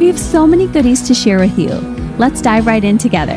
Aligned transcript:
We 0.00 0.06
have 0.06 0.18
so 0.18 0.46
many 0.46 0.66
goodies 0.66 1.02
to 1.08 1.14
share 1.14 1.38
with 1.38 1.58
you. 1.58 1.74
Let's 2.16 2.40
dive 2.40 2.66
right 2.66 2.82
in 2.82 2.96
together. 2.96 3.36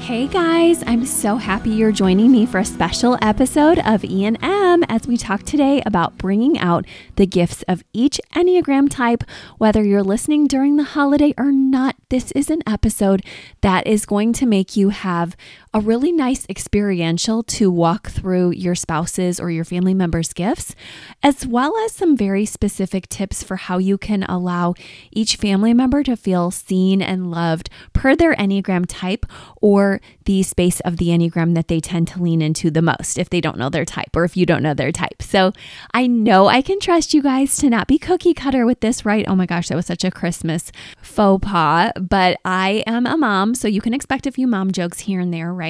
Hey 0.00 0.26
guys, 0.26 0.82
I'm 0.88 1.06
so 1.06 1.36
happy 1.36 1.70
you're 1.70 1.92
joining 1.92 2.32
me 2.32 2.46
for 2.46 2.58
a 2.58 2.64
special 2.64 3.16
episode 3.22 3.78
of 3.84 4.04
E&M 4.04 4.84
as 4.88 5.06
we 5.06 5.16
talk 5.16 5.44
today 5.44 5.80
about 5.86 6.18
bringing 6.18 6.58
out 6.58 6.84
the 7.14 7.26
gifts 7.26 7.62
of 7.68 7.84
each 7.92 8.20
Enneagram 8.34 8.90
type. 8.90 9.22
Whether 9.58 9.84
you're 9.84 10.02
listening 10.02 10.48
during 10.48 10.78
the 10.78 10.82
holiday 10.82 11.32
or 11.38 11.52
not, 11.52 11.94
this 12.08 12.32
is 12.32 12.50
an 12.50 12.62
episode 12.66 13.22
that 13.60 13.86
is 13.86 14.04
going 14.04 14.32
to 14.32 14.46
make 14.46 14.76
you 14.76 14.88
have 14.88 15.36
a 15.78 15.80
really 15.80 16.10
nice 16.10 16.44
experiential 16.48 17.44
to 17.44 17.70
walk 17.70 18.08
through 18.10 18.50
your 18.50 18.74
spouse's 18.74 19.38
or 19.38 19.48
your 19.48 19.64
family 19.64 19.94
member's 19.94 20.32
gifts, 20.32 20.74
as 21.22 21.46
well 21.46 21.76
as 21.84 21.92
some 21.92 22.16
very 22.16 22.44
specific 22.44 23.08
tips 23.08 23.44
for 23.44 23.54
how 23.54 23.78
you 23.78 23.96
can 23.96 24.24
allow 24.24 24.74
each 25.12 25.36
family 25.36 25.72
member 25.72 26.02
to 26.02 26.16
feel 26.16 26.50
seen 26.50 27.00
and 27.00 27.30
loved 27.30 27.70
per 27.92 28.16
their 28.16 28.34
Enneagram 28.34 28.86
type 28.88 29.24
or 29.62 30.00
the 30.24 30.42
space 30.42 30.80
of 30.80 30.96
the 30.96 31.10
Enneagram 31.10 31.54
that 31.54 31.68
they 31.68 31.78
tend 31.78 32.08
to 32.08 32.20
lean 32.20 32.42
into 32.42 32.72
the 32.72 32.82
most 32.82 33.16
if 33.16 33.30
they 33.30 33.40
don't 33.40 33.56
know 33.56 33.70
their 33.70 33.84
type 33.84 34.16
or 34.16 34.24
if 34.24 34.36
you 34.36 34.44
don't 34.44 34.64
know 34.64 34.74
their 34.74 34.90
type. 34.90 35.22
So 35.22 35.52
I 35.94 36.08
know 36.08 36.48
I 36.48 36.60
can 36.60 36.80
trust 36.80 37.14
you 37.14 37.22
guys 37.22 37.56
to 37.58 37.70
not 37.70 37.86
be 37.86 37.98
cookie 37.98 38.34
cutter 38.34 38.66
with 38.66 38.80
this, 38.80 39.04
right? 39.04 39.24
Oh 39.28 39.36
my 39.36 39.46
gosh, 39.46 39.68
that 39.68 39.76
was 39.76 39.86
such 39.86 40.02
a 40.02 40.10
Christmas 40.10 40.72
faux 41.00 41.46
pas, 41.46 41.92
but 42.00 42.40
I 42.44 42.82
am 42.84 43.06
a 43.06 43.16
mom, 43.16 43.54
so 43.54 43.68
you 43.68 43.80
can 43.80 43.94
expect 43.94 44.26
a 44.26 44.32
few 44.32 44.48
mom 44.48 44.72
jokes 44.72 44.98
here 44.98 45.20
and 45.20 45.32
there, 45.32 45.54
right? 45.54 45.67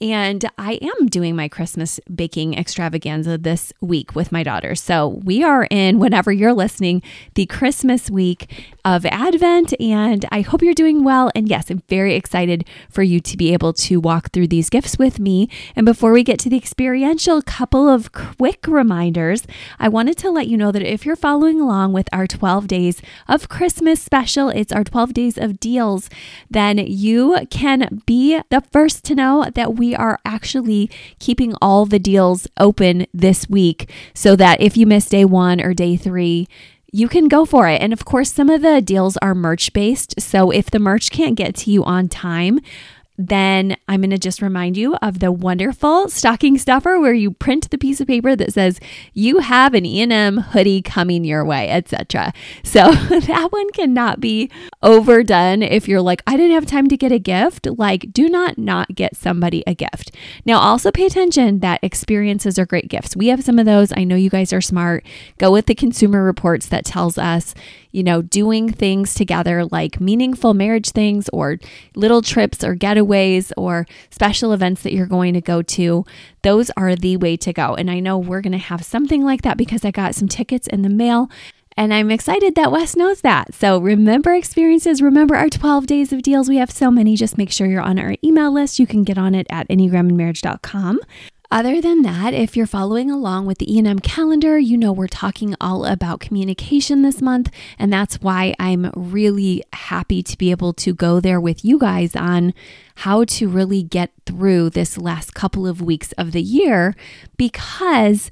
And 0.00 0.44
I 0.58 0.78
am 0.80 1.06
doing 1.06 1.36
my 1.36 1.48
Christmas 1.48 2.00
baking 2.14 2.54
extravaganza 2.54 3.38
this 3.38 3.72
week 3.80 4.14
with 4.14 4.32
my 4.32 4.42
daughter. 4.42 4.74
So 4.74 5.20
we 5.24 5.42
are 5.42 5.66
in, 5.70 5.98
whenever 5.98 6.32
you're 6.32 6.54
listening, 6.54 7.02
the 7.34 7.46
Christmas 7.46 8.10
week 8.10 8.50
of 8.84 9.04
Advent, 9.06 9.74
and 9.78 10.24
I 10.32 10.40
hope 10.40 10.62
you're 10.62 10.74
doing 10.74 11.04
well. 11.04 11.30
And 11.34 11.48
yes, 11.48 11.70
I'm 11.70 11.82
very 11.88 12.14
excited 12.14 12.66
for 12.88 13.02
you 13.02 13.20
to 13.20 13.36
be 13.36 13.52
able 13.52 13.72
to 13.74 14.00
walk 14.00 14.30
through 14.32 14.48
these 14.48 14.70
gifts 14.70 14.98
with 14.98 15.20
me. 15.20 15.48
And 15.76 15.84
before 15.84 16.12
we 16.12 16.24
get 16.24 16.38
to 16.40 16.48
the 16.48 16.56
experiential, 16.56 17.42
couple 17.42 17.88
of 17.88 18.12
quick 18.12 18.66
reminders. 18.66 19.46
I 19.78 19.88
wanted 19.88 20.16
to 20.18 20.30
let 20.30 20.46
you 20.46 20.56
know 20.56 20.72
that 20.72 20.82
if 20.82 21.04
you're 21.04 21.16
following 21.16 21.60
along 21.60 21.92
with 21.92 22.08
our 22.12 22.26
12 22.26 22.66
days 22.68 23.02
of 23.28 23.48
Christmas 23.48 24.00
special, 24.00 24.48
it's 24.48 24.72
our 24.72 24.84
12 24.84 25.12
days 25.12 25.36
of 25.36 25.60
deals, 25.60 26.08
then 26.48 26.78
you 26.78 27.38
can 27.50 28.02
be 28.06 28.40
the 28.50 28.62
first 28.72 29.04
to 29.04 29.14
know 29.20 29.46
that 29.54 29.74
we 29.76 29.94
are 29.94 30.18
actually 30.24 30.90
keeping 31.18 31.52
all 31.60 31.86
the 31.86 31.98
deals 31.98 32.46
open 32.58 33.06
this 33.12 33.48
week 33.48 33.90
so 34.14 34.34
that 34.36 34.60
if 34.60 34.76
you 34.76 34.86
miss 34.86 35.08
day 35.08 35.24
one 35.24 35.60
or 35.60 35.74
day 35.74 35.96
three, 35.96 36.48
you 36.92 37.08
can 37.08 37.28
go 37.28 37.44
for 37.44 37.68
it. 37.68 37.80
And 37.80 37.92
of 37.92 38.04
course, 38.04 38.32
some 38.32 38.50
of 38.50 38.62
the 38.62 38.80
deals 38.80 39.16
are 39.18 39.34
merch 39.34 39.72
based. 39.72 40.20
So 40.20 40.50
if 40.50 40.70
the 40.70 40.78
merch 40.78 41.10
can't 41.10 41.36
get 41.36 41.54
to 41.56 41.70
you 41.70 41.84
on 41.84 42.08
time, 42.08 42.60
then 43.28 43.76
I'm 43.86 44.00
going 44.00 44.10
to 44.10 44.18
just 44.18 44.40
remind 44.40 44.76
you 44.76 44.94
of 44.96 45.18
the 45.18 45.30
wonderful 45.30 46.08
stocking 46.08 46.56
stuffer 46.56 46.98
where 46.98 47.12
you 47.12 47.32
print 47.32 47.70
the 47.70 47.76
piece 47.76 48.00
of 48.00 48.06
paper 48.06 48.34
that 48.34 48.52
says 48.52 48.80
you 49.12 49.38
have 49.38 49.74
an 49.74 49.84
E&M 49.84 50.38
hoodie 50.38 50.80
coming 50.80 51.24
your 51.24 51.44
way, 51.44 51.68
etc. 51.68 52.32
So 52.64 52.92
that 52.92 53.48
one 53.50 53.70
cannot 53.72 54.20
be 54.20 54.50
overdone 54.82 55.62
if 55.62 55.86
you're 55.86 56.00
like 56.00 56.22
I 56.26 56.36
didn't 56.36 56.54
have 56.54 56.66
time 56.66 56.88
to 56.88 56.96
get 56.96 57.12
a 57.12 57.18
gift, 57.18 57.66
like 57.66 58.12
do 58.12 58.28
not 58.28 58.56
not 58.56 58.94
get 58.94 59.16
somebody 59.16 59.62
a 59.66 59.74
gift. 59.74 60.14
Now 60.46 60.58
also 60.58 60.90
pay 60.90 61.06
attention 61.06 61.60
that 61.60 61.80
experiences 61.82 62.58
are 62.58 62.66
great 62.66 62.88
gifts. 62.88 63.14
We 63.14 63.28
have 63.28 63.44
some 63.44 63.58
of 63.58 63.66
those. 63.66 63.92
I 63.96 64.04
know 64.04 64.16
you 64.16 64.30
guys 64.30 64.52
are 64.52 64.60
smart. 64.60 65.04
Go 65.38 65.52
with 65.52 65.66
the 65.66 65.74
consumer 65.74 66.24
reports 66.24 66.66
that 66.66 66.84
tells 66.84 67.18
us 67.18 67.54
you 67.92 68.02
know, 68.02 68.22
doing 68.22 68.70
things 68.70 69.14
together 69.14 69.64
like 69.64 70.00
meaningful 70.00 70.54
marriage 70.54 70.90
things 70.90 71.28
or 71.32 71.58
little 71.94 72.22
trips 72.22 72.62
or 72.62 72.76
getaways 72.76 73.52
or 73.56 73.86
special 74.10 74.52
events 74.52 74.82
that 74.82 74.92
you're 74.92 75.06
going 75.06 75.34
to 75.34 75.40
go 75.40 75.62
to, 75.62 76.04
those 76.42 76.70
are 76.76 76.94
the 76.94 77.16
way 77.16 77.36
to 77.36 77.52
go. 77.52 77.74
And 77.74 77.90
I 77.90 78.00
know 78.00 78.18
we're 78.18 78.40
going 78.40 78.52
to 78.52 78.58
have 78.58 78.84
something 78.84 79.24
like 79.24 79.42
that 79.42 79.56
because 79.56 79.84
I 79.84 79.90
got 79.90 80.14
some 80.14 80.28
tickets 80.28 80.66
in 80.66 80.82
the 80.82 80.88
mail. 80.88 81.30
And 81.76 81.94
I'm 81.94 82.10
excited 82.10 82.56
that 82.56 82.72
Wes 82.72 82.96
knows 82.96 83.22
that. 83.22 83.54
So 83.54 83.78
remember 83.78 84.34
experiences, 84.34 85.00
remember 85.00 85.36
our 85.36 85.48
12 85.48 85.86
days 85.86 86.12
of 86.12 86.22
deals. 86.22 86.48
We 86.48 86.56
have 86.56 86.70
so 86.70 86.90
many. 86.90 87.16
Just 87.16 87.38
make 87.38 87.50
sure 87.50 87.66
you're 87.66 87.80
on 87.80 87.98
our 87.98 88.16
email 88.22 88.52
list. 88.52 88.78
You 88.78 88.86
can 88.86 89.02
get 89.02 89.16
on 89.16 89.34
it 89.34 89.46
at 89.50 89.68
enneagramandmarriage.com. 89.68 91.00
Other 91.52 91.80
than 91.80 92.02
that, 92.02 92.32
if 92.32 92.56
you're 92.56 92.64
following 92.64 93.10
along 93.10 93.44
with 93.44 93.58
the 93.58 93.74
E&M 93.74 93.98
calendar, 93.98 94.56
you 94.56 94.76
know 94.76 94.92
we're 94.92 95.08
talking 95.08 95.56
all 95.60 95.84
about 95.84 96.20
communication 96.20 97.02
this 97.02 97.20
month, 97.20 97.50
and 97.76 97.92
that's 97.92 98.20
why 98.20 98.54
I'm 98.60 98.92
really 98.94 99.64
happy 99.72 100.22
to 100.22 100.38
be 100.38 100.52
able 100.52 100.72
to 100.74 100.94
go 100.94 101.18
there 101.18 101.40
with 101.40 101.64
you 101.64 101.76
guys 101.76 102.14
on 102.14 102.54
how 102.96 103.24
to 103.24 103.48
really 103.48 103.82
get 103.82 104.12
through 104.26 104.70
this 104.70 104.96
last 104.96 105.34
couple 105.34 105.66
of 105.66 105.82
weeks 105.82 106.12
of 106.12 106.30
the 106.30 106.40
year 106.42 106.94
because 107.36 108.30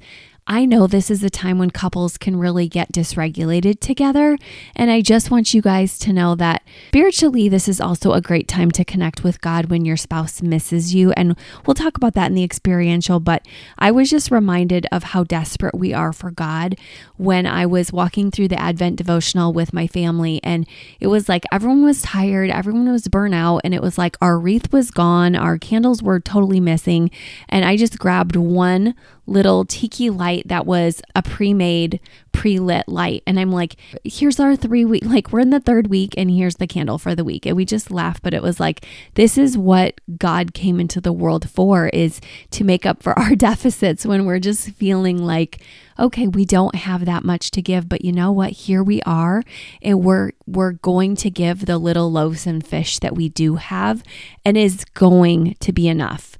I 0.51 0.65
know 0.65 0.87
this 0.87 1.11
is 1.11 1.23
a 1.23 1.29
time 1.29 1.59
when 1.59 1.69
couples 1.69 2.17
can 2.17 2.35
really 2.35 2.67
get 2.67 2.91
dysregulated 2.91 3.79
together. 3.81 4.35
And 4.75 4.89
I 4.89 5.01
just 5.01 5.29
want 5.29 5.53
you 5.53 5.61
guys 5.61 5.99
to 5.99 6.11
know 6.11 6.33
that 6.33 6.63
spiritually, 6.87 7.49
this 7.49 7.67
is 7.67 7.79
also 7.79 8.13
a 8.13 8.21
great 8.21 8.47
time 8.47 8.71
to 8.71 8.83
connect 8.83 9.23
with 9.23 9.41
God 9.41 9.67
when 9.67 9.85
your 9.85 9.95
spouse 9.95 10.41
misses 10.41 10.95
you. 10.95 11.11
And 11.11 11.37
we'll 11.67 11.75
talk 11.75 11.97
about 11.97 12.15
that 12.15 12.29
in 12.29 12.33
the 12.33 12.43
experiential. 12.43 13.19
But 13.19 13.45
I 13.77 13.91
was 13.91 14.09
just 14.09 14.31
reminded 14.31 14.87
of 14.91 15.03
how 15.03 15.23
desperate 15.23 15.75
we 15.75 15.93
are 15.93 16.11
for 16.11 16.31
God 16.31 16.75
when 17.17 17.45
I 17.45 17.67
was 17.67 17.93
walking 17.93 18.31
through 18.31 18.47
the 18.47 18.59
Advent 18.59 18.95
devotional 18.95 19.53
with 19.53 19.71
my 19.71 19.85
family. 19.85 20.39
And 20.43 20.67
it 20.99 21.07
was 21.07 21.29
like 21.29 21.43
everyone 21.51 21.83
was 21.83 22.01
tired, 22.01 22.49
everyone 22.49 22.91
was 22.91 23.07
burnt 23.07 23.35
out. 23.35 23.61
And 23.63 23.75
it 23.75 23.83
was 23.83 23.99
like 23.99 24.17
our 24.19 24.39
wreath 24.39 24.73
was 24.73 24.89
gone, 24.89 25.35
our 25.35 25.59
candles 25.59 26.01
were 26.01 26.19
totally 26.19 26.59
missing. 26.59 27.11
And 27.47 27.65
I 27.65 27.77
just 27.77 27.99
grabbed 27.99 28.35
one 28.35 28.95
little 29.29 29.65
tiki 29.65 30.09
light 30.09 30.47
that 30.47 30.65
was 30.65 31.01
a 31.15 31.21
pre-made 31.21 31.99
pre-lit 32.31 32.87
light. 32.87 33.23
And 33.27 33.39
i'm 33.39 33.51
like 33.51 33.75
here's 34.03 34.39
our 34.39 34.55
three 34.55 34.85
week 34.85 35.03
like 35.05 35.31
we're 35.31 35.39
in 35.39 35.49
the 35.49 35.59
third 35.59 35.87
week 35.87 36.13
and 36.17 36.31
here's 36.31 36.55
the 36.55 36.67
candle 36.67 36.97
for 36.97 37.15
the 37.15 37.23
week. 37.23 37.45
And 37.45 37.55
we 37.55 37.65
just 37.65 37.91
laughed 37.91 38.23
but 38.23 38.33
it 38.33 38.43
was 38.43 38.59
like 38.59 38.85
this 39.15 39.37
is 39.37 39.57
what 39.57 39.99
god 40.17 40.53
came 40.53 40.79
into 40.79 41.01
the 41.01 41.13
world 41.13 41.49
for 41.49 41.87
is 41.89 42.21
to 42.51 42.63
make 42.63 42.85
up 42.85 43.03
for 43.03 43.17
our 43.19 43.35
deficits 43.35 44.05
when 44.05 44.25
we're 44.25 44.39
just 44.39 44.71
feeling 44.71 45.17
like 45.17 45.61
okay 45.97 46.27
we 46.27 46.45
don't 46.45 46.75
have 46.75 47.05
that 47.05 47.23
much 47.23 47.51
to 47.51 47.61
give 47.61 47.89
but 47.89 48.03
you 48.05 48.11
know 48.11 48.31
what? 48.31 48.51
Here 48.51 48.83
we 48.83 49.01
are. 49.03 49.43
And 49.81 50.03
we're 50.03 50.31
we're 50.47 50.73
going 50.73 51.15
to 51.17 51.29
give 51.29 51.65
the 51.65 51.77
little 51.77 52.11
loaves 52.11 52.47
and 52.47 52.65
fish 52.65 52.99
that 52.99 53.15
we 53.15 53.29
do 53.29 53.55
have 53.55 54.03
and 54.45 54.57
is 54.57 54.85
going 54.93 55.55
to 55.59 55.73
be 55.73 55.87
enough 55.87 56.37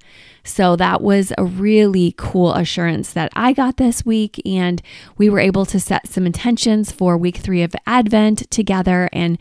so 0.49 0.75
that 0.75 1.01
was 1.01 1.31
a 1.37 1.43
really 1.43 2.13
cool 2.17 2.53
assurance 2.53 3.13
that 3.13 3.31
I 3.35 3.53
got 3.53 3.77
this 3.77 4.05
week. 4.05 4.41
And 4.45 4.81
we 5.17 5.29
were 5.29 5.39
able 5.39 5.65
to 5.67 5.79
set 5.79 6.07
some 6.07 6.25
intentions 6.25 6.91
for 6.91 7.17
week 7.17 7.37
three 7.37 7.63
of 7.63 7.75
Advent 7.85 8.49
together. 8.51 9.09
And 9.13 9.37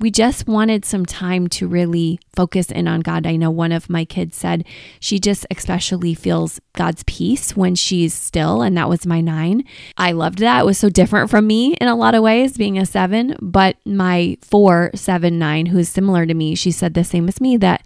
we 0.00 0.10
just 0.10 0.48
wanted 0.48 0.86
some 0.86 1.04
time 1.04 1.46
to 1.48 1.68
really 1.68 2.18
focus 2.34 2.70
in 2.70 2.88
on 2.88 3.00
God. 3.00 3.26
I 3.26 3.36
know 3.36 3.50
one 3.50 3.70
of 3.70 3.90
my 3.90 4.06
kids 4.06 4.34
said 4.34 4.64
she 4.98 5.18
just 5.18 5.46
especially 5.50 6.14
feels 6.14 6.58
God's 6.72 7.04
peace 7.06 7.54
when 7.54 7.74
she's 7.74 8.14
still, 8.14 8.62
and 8.62 8.76
that 8.78 8.88
was 8.88 9.04
my 9.04 9.20
nine. 9.20 9.62
I 9.98 10.12
loved 10.12 10.38
that. 10.38 10.60
It 10.60 10.66
was 10.66 10.78
so 10.78 10.88
different 10.88 11.28
from 11.28 11.46
me 11.46 11.74
in 11.74 11.86
a 11.86 11.94
lot 11.94 12.14
of 12.14 12.22
ways, 12.22 12.56
being 12.56 12.78
a 12.78 12.86
seven. 12.86 13.36
But 13.42 13.76
my 13.84 14.38
four, 14.40 14.90
seven, 14.94 15.38
nine, 15.38 15.66
who's 15.66 15.90
similar 15.90 16.24
to 16.24 16.32
me, 16.32 16.54
she 16.54 16.70
said 16.70 16.94
the 16.94 17.04
same 17.04 17.28
as 17.28 17.38
me 17.38 17.58
that 17.58 17.84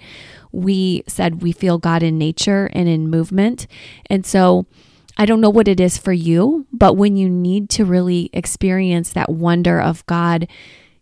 we 0.55 1.03
said 1.07 1.43
we 1.43 1.53
feel 1.53 1.79
God 1.79 2.03
in 2.03 2.19
nature 2.19 2.71
and 2.73 2.89
in 2.89 3.11
movement. 3.11 3.67
And 4.07 4.25
so 4.25 4.67
I 5.17 5.27
don't 5.27 5.41
know 5.41 5.51
what 5.51 5.69
it 5.69 5.81
is 5.81 5.99
for 5.99 6.13
you, 6.13 6.67
but 6.73 6.95
when 6.95 7.17
you 7.17 7.29
need 7.29 7.71
to 7.71 7.85
really 7.85 8.31
experience 8.33 9.11
that 9.11 9.31
wonder 9.31 9.81
of 9.81 10.05
God, 10.07 10.49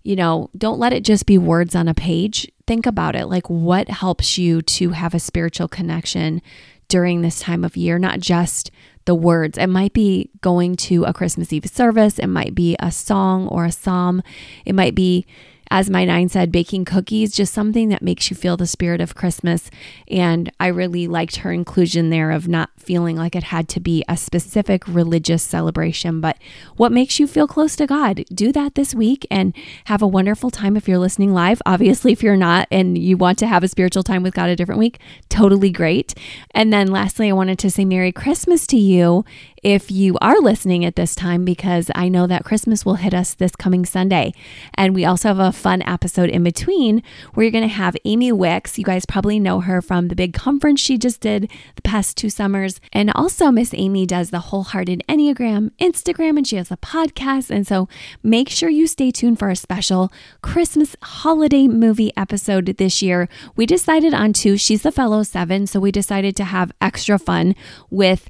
you 0.02 0.16
know, 0.16 0.50
don't 0.56 0.78
let 0.78 0.92
it 0.92 1.04
just 1.04 1.26
be 1.26 1.38
words 1.38 1.74
on 1.74 1.88
a 1.88 1.94
page. 1.94 2.50
Think 2.66 2.86
about 2.86 3.14
it. 3.14 3.26
Like, 3.26 3.48
what 3.48 3.88
helps 3.88 4.36
you 4.36 4.60
to 4.62 4.90
have 4.90 5.14
a 5.14 5.20
spiritual 5.20 5.68
connection 5.68 6.42
during 6.88 7.22
this 7.22 7.40
time 7.40 7.64
of 7.64 7.76
year? 7.76 7.98
Not 7.98 8.20
just 8.20 8.70
the 9.04 9.14
words. 9.14 9.58
It 9.58 9.68
might 9.68 9.92
be 9.92 10.30
going 10.40 10.76
to 10.76 11.04
a 11.04 11.12
Christmas 11.12 11.52
Eve 11.52 11.66
service, 11.66 12.18
it 12.18 12.26
might 12.26 12.54
be 12.54 12.76
a 12.80 12.92
song 12.92 13.48
or 13.48 13.64
a 13.64 13.72
psalm, 13.72 14.22
it 14.64 14.74
might 14.74 14.94
be 14.94 15.26
as 15.72 15.88
my 15.88 16.04
nine 16.04 16.28
said, 16.28 16.52
baking 16.52 16.84
cookies, 16.84 17.34
just 17.34 17.54
something 17.54 17.88
that 17.88 18.02
makes 18.02 18.28
you 18.28 18.36
feel 18.36 18.58
the 18.58 18.66
spirit 18.66 19.00
of 19.00 19.14
Christmas. 19.14 19.70
And 20.06 20.52
I 20.60 20.66
really 20.66 21.08
liked 21.08 21.36
her 21.36 21.50
inclusion 21.50 22.10
there 22.10 22.30
of 22.30 22.46
not 22.46 22.71
feeling 22.82 23.16
like 23.16 23.34
it 23.34 23.44
had 23.44 23.68
to 23.70 23.80
be 23.80 24.04
a 24.08 24.16
specific 24.16 24.86
religious 24.86 25.42
celebration, 25.42 26.20
but 26.20 26.36
what 26.76 26.92
makes 26.92 27.18
you 27.18 27.26
feel 27.26 27.46
close 27.46 27.76
to 27.76 27.86
God. 27.86 28.24
Do 28.32 28.52
that 28.52 28.74
this 28.74 28.94
week 28.94 29.26
and 29.30 29.54
have 29.86 30.02
a 30.02 30.06
wonderful 30.06 30.50
time 30.50 30.76
if 30.76 30.88
you're 30.88 30.98
listening 30.98 31.32
live. 31.32 31.62
Obviously, 31.64 32.12
if 32.12 32.22
you're 32.22 32.36
not 32.36 32.68
and 32.70 32.98
you 32.98 33.16
want 33.16 33.38
to 33.38 33.46
have 33.46 33.62
a 33.62 33.68
spiritual 33.68 34.02
time 34.02 34.22
with 34.22 34.34
God 34.34 34.48
a 34.48 34.56
different 34.56 34.78
week, 34.78 34.98
totally 35.28 35.70
great. 35.70 36.14
And 36.54 36.72
then 36.72 36.88
lastly, 36.88 37.28
I 37.28 37.32
wanted 37.32 37.58
to 37.60 37.70
say 37.70 37.84
Merry 37.84 38.12
Christmas 38.12 38.66
to 38.68 38.76
you 38.76 39.24
if 39.62 39.90
you 39.90 40.18
are 40.20 40.40
listening 40.40 40.84
at 40.84 40.96
this 40.96 41.14
time 41.14 41.44
because 41.44 41.90
I 41.94 42.08
know 42.08 42.26
that 42.26 42.44
Christmas 42.44 42.84
will 42.84 42.96
hit 42.96 43.14
us 43.14 43.34
this 43.34 43.54
coming 43.54 43.86
Sunday. 43.86 44.34
And 44.74 44.94
we 44.94 45.04
also 45.04 45.28
have 45.28 45.38
a 45.38 45.52
fun 45.52 45.82
episode 45.82 46.30
in 46.30 46.42
between 46.42 47.02
where 47.34 47.44
you're 47.44 47.52
going 47.52 47.62
to 47.62 47.68
have 47.68 47.96
Amy 48.04 48.32
Wicks. 48.32 48.76
You 48.76 48.84
guys 48.84 49.06
probably 49.06 49.38
know 49.38 49.60
her 49.60 49.80
from 49.80 50.08
the 50.08 50.16
big 50.16 50.34
conference 50.34 50.80
she 50.80 50.98
just 50.98 51.20
did 51.20 51.50
the 51.76 51.82
past 51.82 52.16
two 52.16 52.28
summers. 52.28 52.71
And 52.92 53.10
also, 53.14 53.50
Miss 53.50 53.74
Amy 53.74 54.06
does 54.06 54.30
the 54.30 54.38
Wholehearted 54.40 55.02
Enneagram 55.08 55.70
Instagram 55.80 56.36
and 56.36 56.46
she 56.46 56.56
has 56.56 56.70
a 56.70 56.76
podcast. 56.76 57.50
And 57.50 57.66
so 57.66 57.88
make 58.22 58.48
sure 58.48 58.68
you 58.68 58.86
stay 58.86 59.10
tuned 59.10 59.38
for 59.38 59.50
a 59.50 59.56
special 59.56 60.12
Christmas 60.42 60.96
holiday 61.02 61.68
movie 61.68 62.12
episode 62.16 62.66
this 62.66 63.02
year. 63.02 63.28
We 63.56 63.66
decided 63.66 64.14
on 64.14 64.32
two. 64.32 64.56
She's 64.56 64.82
the 64.82 64.92
fellow 64.92 65.22
seven. 65.22 65.66
So 65.66 65.80
we 65.80 65.92
decided 65.92 66.36
to 66.36 66.44
have 66.44 66.72
extra 66.80 67.18
fun 67.18 67.54
with 67.90 68.28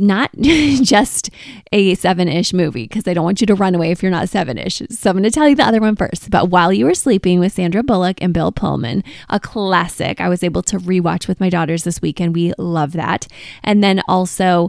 not 0.00 0.30
just 0.40 1.30
a 1.72 1.94
seven 1.94 2.28
ish 2.28 2.52
movie 2.52 2.84
because 2.84 3.06
I 3.06 3.14
don't 3.14 3.24
want 3.24 3.40
you 3.40 3.46
to 3.46 3.54
run 3.54 3.74
away 3.74 3.90
if 3.90 4.02
you're 4.02 4.10
not 4.10 4.28
seven 4.28 4.58
ish. 4.58 4.82
So 4.90 5.10
I'm 5.10 5.16
going 5.16 5.24
to 5.24 5.30
tell 5.30 5.48
you 5.48 5.54
the 5.54 5.66
other 5.66 5.80
one 5.80 5.96
first. 5.96 6.30
But 6.30 6.48
While 6.48 6.72
You 6.72 6.86
Were 6.86 6.94
Sleeping 6.94 7.38
with 7.38 7.52
Sandra 7.52 7.82
Bullock 7.82 8.20
and 8.22 8.34
Bill 8.34 8.52
Pullman, 8.52 9.04
a 9.28 9.38
classic 9.38 10.20
I 10.20 10.28
was 10.28 10.42
able 10.42 10.62
to 10.64 10.78
rewatch 10.78 11.28
with 11.28 11.40
my 11.40 11.50
daughters 11.50 11.84
this 11.84 12.02
weekend. 12.02 12.34
We 12.34 12.52
love 12.58 12.92
that. 12.92 13.26
And 13.62 13.82
then 13.84 14.02
also, 14.08 14.68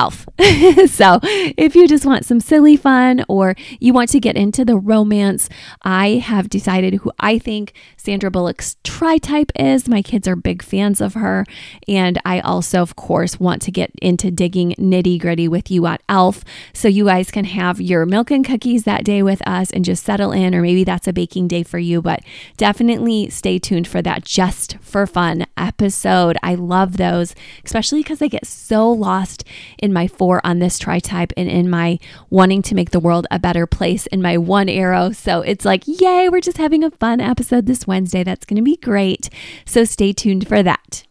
Elf. 0.00 0.26
so, 0.90 1.20
if 1.22 1.76
you 1.76 1.86
just 1.86 2.06
want 2.06 2.24
some 2.24 2.40
silly 2.40 2.74
fun 2.74 3.22
or 3.28 3.54
you 3.80 3.92
want 3.92 4.08
to 4.10 4.18
get 4.18 4.34
into 4.34 4.64
the 4.64 4.78
romance, 4.78 5.50
I 5.82 6.22
have 6.24 6.48
decided 6.48 6.94
who 6.94 7.12
I 7.20 7.38
think 7.38 7.74
Sandra 7.98 8.30
Bullock's 8.30 8.76
tri 8.82 9.18
type 9.18 9.52
is. 9.56 9.88
My 9.90 10.00
kids 10.00 10.26
are 10.26 10.36
big 10.36 10.62
fans 10.62 11.02
of 11.02 11.12
her. 11.14 11.44
And 11.86 12.18
I 12.24 12.40
also, 12.40 12.80
of 12.80 12.96
course, 12.96 13.38
want 13.38 13.60
to 13.62 13.70
get 13.70 13.90
into 14.00 14.30
digging 14.30 14.70
nitty 14.78 15.20
gritty 15.20 15.48
with 15.48 15.70
you 15.70 15.84
at 15.84 16.02
Elf. 16.08 16.44
So, 16.72 16.88
you 16.88 17.04
guys 17.04 17.30
can 17.30 17.44
have 17.44 17.78
your 17.78 18.06
milk 18.06 18.30
and 18.30 18.42
cookies 18.42 18.84
that 18.84 19.04
day 19.04 19.22
with 19.22 19.46
us 19.46 19.70
and 19.70 19.84
just 19.84 20.02
settle 20.02 20.32
in, 20.32 20.54
or 20.54 20.62
maybe 20.62 20.82
that's 20.82 21.08
a 21.08 21.12
baking 21.12 21.48
day 21.48 21.62
for 21.62 21.78
you. 21.78 22.00
But 22.00 22.20
definitely 22.56 23.28
stay 23.28 23.58
tuned 23.58 23.86
for 23.86 24.00
that 24.00 24.24
just 24.24 24.78
for 24.80 25.06
fun 25.06 25.44
episode. 25.58 26.38
I 26.42 26.54
love 26.54 26.96
those, 26.96 27.34
especially 27.66 28.02
because 28.02 28.22
I 28.22 28.28
get 28.28 28.46
so 28.46 28.90
lost 28.90 29.44
in 29.78 29.89
in 29.90 29.94
my 29.94 30.06
four 30.06 30.40
on 30.44 30.60
this 30.60 30.78
tri 30.78 31.00
type 31.00 31.32
and 31.36 31.48
in 31.48 31.68
my 31.68 31.98
wanting 32.30 32.62
to 32.62 32.74
make 32.74 32.90
the 32.90 33.00
world 33.00 33.26
a 33.30 33.38
better 33.38 33.66
place 33.66 34.06
in 34.06 34.22
my 34.22 34.38
one 34.38 34.68
arrow. 34.68 35.10
So 35.10 35.40
it's 35.42 35.64
like, 35.64 35.82
yay, 35.86 36.28
we're 36.28 36.40
just 36.40 36.58
having 36.58 36.84
a 36.84 36.90
fun 36.92 37.20
episode 37.20 37.66
this 37.66 37.86
Wednesday. 37.86 38.22
That's 38.22 38.46
going 38.46 38.56
to 38.56 38.62
be 38.62 38.76
great. 38.76 39.28
So 39.66 39.84
stay 39.84 40.12
tuned 40.12 40.46
for 40.46 40.62
that. 40.62 41.04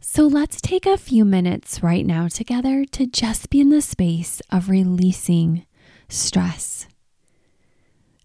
So 0.00 0.26
let's 0.26 0.60
take 0.60 0.86
a 0.86 0.96
few 0.96 1.24
minutes 1.24 1.82
right 1.82 2.06
now 2.06 2.28
together 2.28 2.84
to 2.92 3.06
just 3.06 3.50
be 3.50 3.60
in 3.60 3.70
the 3.70 3.82
space 3.82 4.40
of 4.50 4.68
releasing 4.68 5.66
stress. 6.08 6.86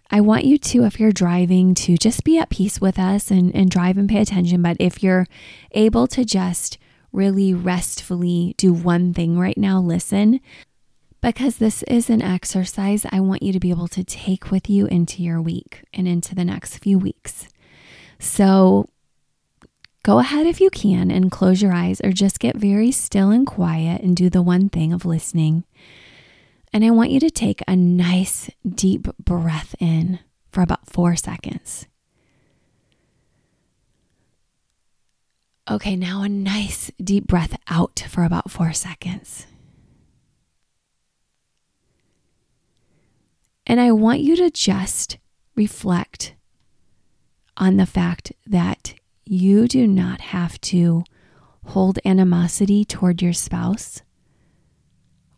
I 0.10 0.22
want 0.22 0.46
you 0.46 0.58
to, 0.58 0.86
if 0.86 1.00
you're 1.00 1.12
driving, 1.12 1.74
to 1.76 1.98
just 1.98 2.24
be 2.24 2.38
at 2.38 2.50
peace 2.50 2.80
with 2.80 2.98
us 2.98 3.30
and, 3.30 3.54
and 3.56 3.70
drive 3.70 3.98
and 3.98 4.08
pay 4.08 4.22
attention. 4.22 4.62
But 4.62 4.78
if 4.80 5.04
you're 5.04 5.26
able 5.72 6.08
to 6.08 6.24
just 6.24 6.78
really 7.18 7.54
restfully 7.54 8.54
do 8.58 8.72
one 8.72 9.14
thing 9.14 9.40
right 9.40 9.58
now, 9.58 9.82
listen. 9.82 10.40
Because 11.20 11.58
this 11.58 11.82
is 11.84 12.10
an 12.12 12.22
exercise 12.22 13.06
I 13.12 13.20
want 13.20 13.42
you 13.42 13.52
to 13.52 13.60
be 13.60 13.72
able 13.72 13.88
to 13.90 14.04
take 14.04 14.52
with 14.52 14.70
you 14.70 14.86
into 14.86 15.24
your 15.24 15.42
week 15.42 15.84
and 15.92 16.08
into 16.08 16.36
the 16.36 16.46
next 16.46 16.78
few 16.78 17.00
weeks. 17.00 17.50
So 18.20 18.88
go 20.04 20.20
ahead 20.20 20.46
if 20.46 20.62
you 20.62 20.70
can 20.70 21.10
and 21.10 21.32
close 21.32 21.62
your 21.62 21.74
eyes 21.74 22.00
or 22.02 22.12
just 22.12 22.40
get 22.40 22.56
very 22.56 22.92
still 22.92 23.32
and 23.32 23.48
quiet 23.48 24.02
and 24.04 24.16
do 24.16 24.30
the 24.30 24.44
one 24.44 24.70
thing 24.70 24.94
of 24.94 25.04
listening. 25.04 25.66
And 26.72 26.86
I 26.86 26.92
want 26.92 27.10
you 27.10 27.20
to 27.22 27.32
take 27.32 27.64
a 27.68 27.76
nice 27.76 28.52
deep 28.68 29.08
breath 29.18 29.74
in 29.80 30.20
for 30.52 30.62
about 30.62 30.88
four 30.88 31.16
seconds. 31.16 31.88
Okay, 35.70 35.98
now 35.98 36.22
a 36.22 36.30
nice 36.30 36.92
deep 37.04 37.28
breath 37.28 37.60
out 37.68 38.06
for 38.08 38.24
about 38.24 38.50
four 38.50 38.72
seconds. 38.72 39.46
And 43.66 43.82
I 43.82 43.92
want 43.92 44.22
you 44.22 44.38
to 44.38 44.50
just 44.50 45.18
reflect 45.56 46.36
on 47.58 47.76
the 47.76 47.86
fact 47.86 48.32
that 48.46 48.94
you 49.26 49.68
do 49.68 49.86
not 49.86 50.22
have 50.22 50.62
to 50.62 51.04
hold 51.66 52.00
animosity 52.06 52.86
toward 52.86 53.22
your 53.22 53.34
spouse 53.34 54.02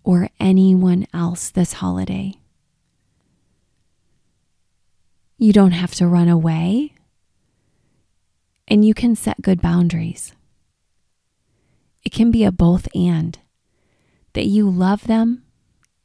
or 0.03 0.29
anyone 0.39 1.07
else 1.11 1.49
this 1.49 1.73
holiday. 1.73 2.35
You 5.39 5.53
don't 5.53 5.71
have 5.71 5.95
to 5.95 6.07
run 6.07 6.27
away 6.27 6.93
and 8.69 8.85
you 8.85 8.93
can 8.93 9.15
set 9.15 9.41
good 9.41 9.61
boundaries. 9.61 10.33
It 12.03 12.11
can 12.11 12.31
be 12.31 12.43
a 12.43 12.51
both 12.51 12.87
and 12.95 13.37
that 14.33 14.45
you 14.45 14.69
love 14.69 15.07
them 15.07 15.43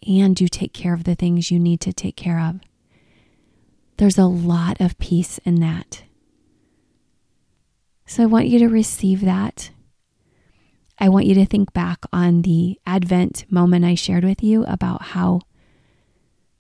and 0.07 0.41
you 0.41 0.49
take 0.49 0.73
care 0.73 0.95
of 0.95 1.05
the 1.05 1.15
things 1.15 1.51
you 1.51 1.59
need 1.59 1.81
to 1.83 1.93
take 1.93 2.17
care 2.17 2.41
of. 2.41 2.61
There's 3.99 4.19
a 4.19 4.27
lot 4.27 4.81
of 4.81 4.99
peace 4.99 5.39
in 5.45 5.61
that. 5.61 6.03
So 8.07 8.23
I 8.23 8.27
want 8.27 8.49
you 8.49 8.59
to 8.59 8.69
receive 8.69 9.21
that. 9.23 9.71
I 10.99 11.09
want 11.09 11.27
you 11.27 11.35
to 11.35 11.47
think 11.47 11.73
back 11.73 12.05
on 12.13 12.43
the 12.43 12.79
Advent 12.87 13.45
moment 13.51 13.85
I 13.85 13.95
shared 13.95 14.25
with 14.25 14.43
you 14.43 14.65
about 14.65 15.03
how 15.03 15.41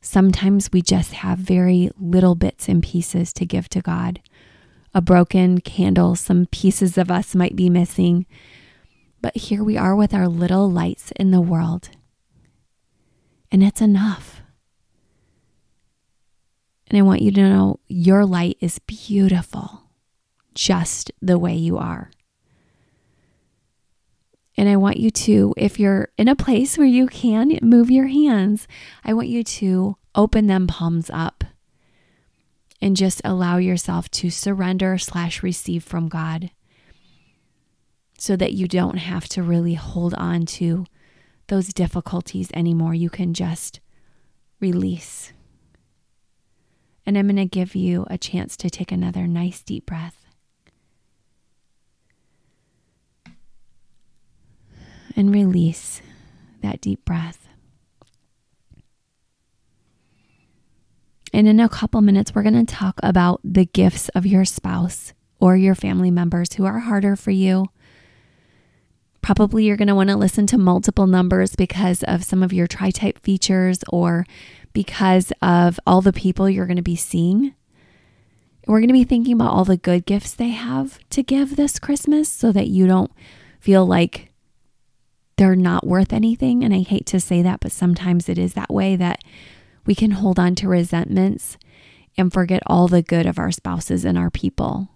sometimes 0.00 0.70
we 0.73 0.82
just 0.82 1.12
have 1.12 1.38
very 1.38 1.90
little 1.99 2.34
bits 2.34 2.68
and 2.68 2.82
pieces 2.82 3.32
to 3.34 3.46
give 3.46 3.68
to 3.70 3.80
God 3.80 4.20
a 4.94 5.02
broken 5.02 5.60
candle, 5.60 6.14
some 6.14 6.46
pieces 6.46 6.96
of 6.96 7.10
us 7.10 7.34
might 7.34 7.56
be 7.56 7.68
missing. 7.68 8.26
But 9.20 9.36
here 9.36 9.64
we 9.64 9.76
are 9.76 9.96
with 9.96 10.14
our 10.14 10.28
little 10.28 10.70
lights 10.70 11.12
in 11.16 11.32
the 11.32 11.40
world. 11.40 11.90
And 13.50 13.62
it's 13.62 13.80
enough. 13.80 14.42
And 16.88 16.98
I 16.98 17.02
want 17.02 17.22
you 17.22 17.32
to 17.32 17.42
know 17.42 17.80
your 17.88 18.24
light 18.24 18.56
is 18.60 18.78
beautiful, 18.80 19.82
just 20.54 21.10
the 21.20 21.38
way 21.38 21.54
you 21.54 21.76
are. 21.76 22.10
And 24.56 24.68
I 24.68 24.76
want 24.76 24.98
you 24.98 25.10
to, 25.10 25.54
if 25.56 25.80
you're 25.80 26.10
in 26.16 26.28
a 26.28 26.36
place 26.36 26.78
where 26.78 26.86
you 26.86 27.08
can 27.08 27.58
move 27.60 27.90
your 27.90 28.06
hands, 28.06 28.68
I 29.04 29.12
want 29.12 29.26
you 29.26 29.42
to 29.42 29.96
open 30.14 30.46
them 30.46 30.68
palms 30.68 31.10
up 31.12 31.42
and 32.84 32.98
just 32.98 33.22
allow 33.24 33.56
yourself 33.56 34.10
to 34.10 34.28
surrender 34.28 34.98
slash 34.98 35.42
receive 35.42 35.82
from 35.82 36.06
God 36.06 36.50
so 38.18 38.36
that 38.36 38.52
you 38.52 38.68
don't 38.68 38.98
have 38.98 39.26
to 39.30 39.42
really 39.42 39.72
hold 39.72 40.12
on 40.12 40.44
to 40.44 40.84
those 41.46 41.72
difficulties 41.72 42.50
anymore. 42.52 42.92
You 42.92 43.08
can 43.08 43.32
just 43.32 43.80
release. 44.60 45.32
And 47.06 47.16
I'm 47.16 47.26
going 47.26 47.36
to 47.36 47.46
give 47.46 47.74
you 47.74 48.06
a 48.10 48.18
chance 48.18 48.54
to 48.58 48.68
take 48.68 48.92
another 48.92 49.26
nice 49.26 49.62
deep 49.62 49.86
breath. 49.86 50.26
And 55.16 55.32
release 55.32 56.02
that 56.60 56.82
deep 56.82 57.02
breath. 57.06 57.48
And 61.34 61.48
in 61.48 61.58
a 61.58 61.68
couple 61.68 62.00
minutes, 62.00 62.32
we're 62.32 62.44
going 62.44 62.64
to 62.64 62.74
talk 62.74 63.00
about 63.02 63.40
the 63.42 63.64
gifts 63.64 64.08
of 64.10 64.24
your 64.24 64.44
spouse 64.44 65.12
or 65.40 65.56
your 65.56 65.74
family 65.74 66.12
members 66.12 66.52
who 66.52 66.64
are 66.64 66.78
harder 66.78 67.16
for 67.16 67.32
you. 67.32 67.66
Probably 69.20 69.64
you're 69.64 69.76
going 69.76 69.88
to 69.88 69.96
want 69.96 70.10
to 70.10 70.16
listen 70.16 70.46
to 70.46 70.58
multiple 70.58 71.08
numbers 71.08 71.56
because 71.56 72.04
of 72.04 72.22
some 72.22 72.44
of 72.44 72.52
your 72.52 72.68
tri 72.68 72.92
type 72.92 73.18
features 73.18 73.80
or 73.88 74.24
because 74.72 75.32
of 75.42 75.80
all 75.88 76.00
the 76.00 76.12
people 76.12 76.48
you're 76.48 76.66
going 76.66 76.76
to 76.76 76.82
be 76.82 76.94
seeing. 76.94 77.52
We're 78.68 78.78
going 78.78 78.86
to 78.86 78.92
be 78.92 79.02
thinking 79.02 79.34
about 79.34 79.52
all 79.52 79.64
the 79.64 79.76
good 79.76 80.06
gifts 80.06 80.34
they 80.34 80.50
have 80.50 81.00
to 81.10 81.24
give 81.24 81.56
this 81.56 81.80
Christmas 81.80 82.28
so 82.28 82.52
that 82.52 82.68
you 82.68 82.86
don't 82.86 83.10
feel 83.58 83.84
like 83.84 84.30
they're 85.36 85.56
not 85.56 85.84
worth 85.84 86.12
anything. 86.12 86.62
And 86.62 86.72
I 86.72 86.82
hate 86.82 87.06
to 87.06 87.18
say 87.18 87.42
that, 87.42 87.58
but 87.58 87.72
sometimes 87.72 88.28
it 88.28 88.38
is 88.38 88.54
that 88.54 88.72
way 88.72 88.94
that 88.94 89.20
we 89.86 89.94
can 89.94 90.12
hold 90.12 90.38
on 90.38 90.54
to 90.56 90.68
resentments 90.68 91.56
and 92.16 92.32
forget 92.32 92.62
all 92.66 92.88
the 92.88 93.02
good 93.02 93.26
of 93.26 93.38
our 93.38 93.50
spouses 93.50 94.04
and 94.04 94.16
our 94.16 94.30
people. 94.30 94.88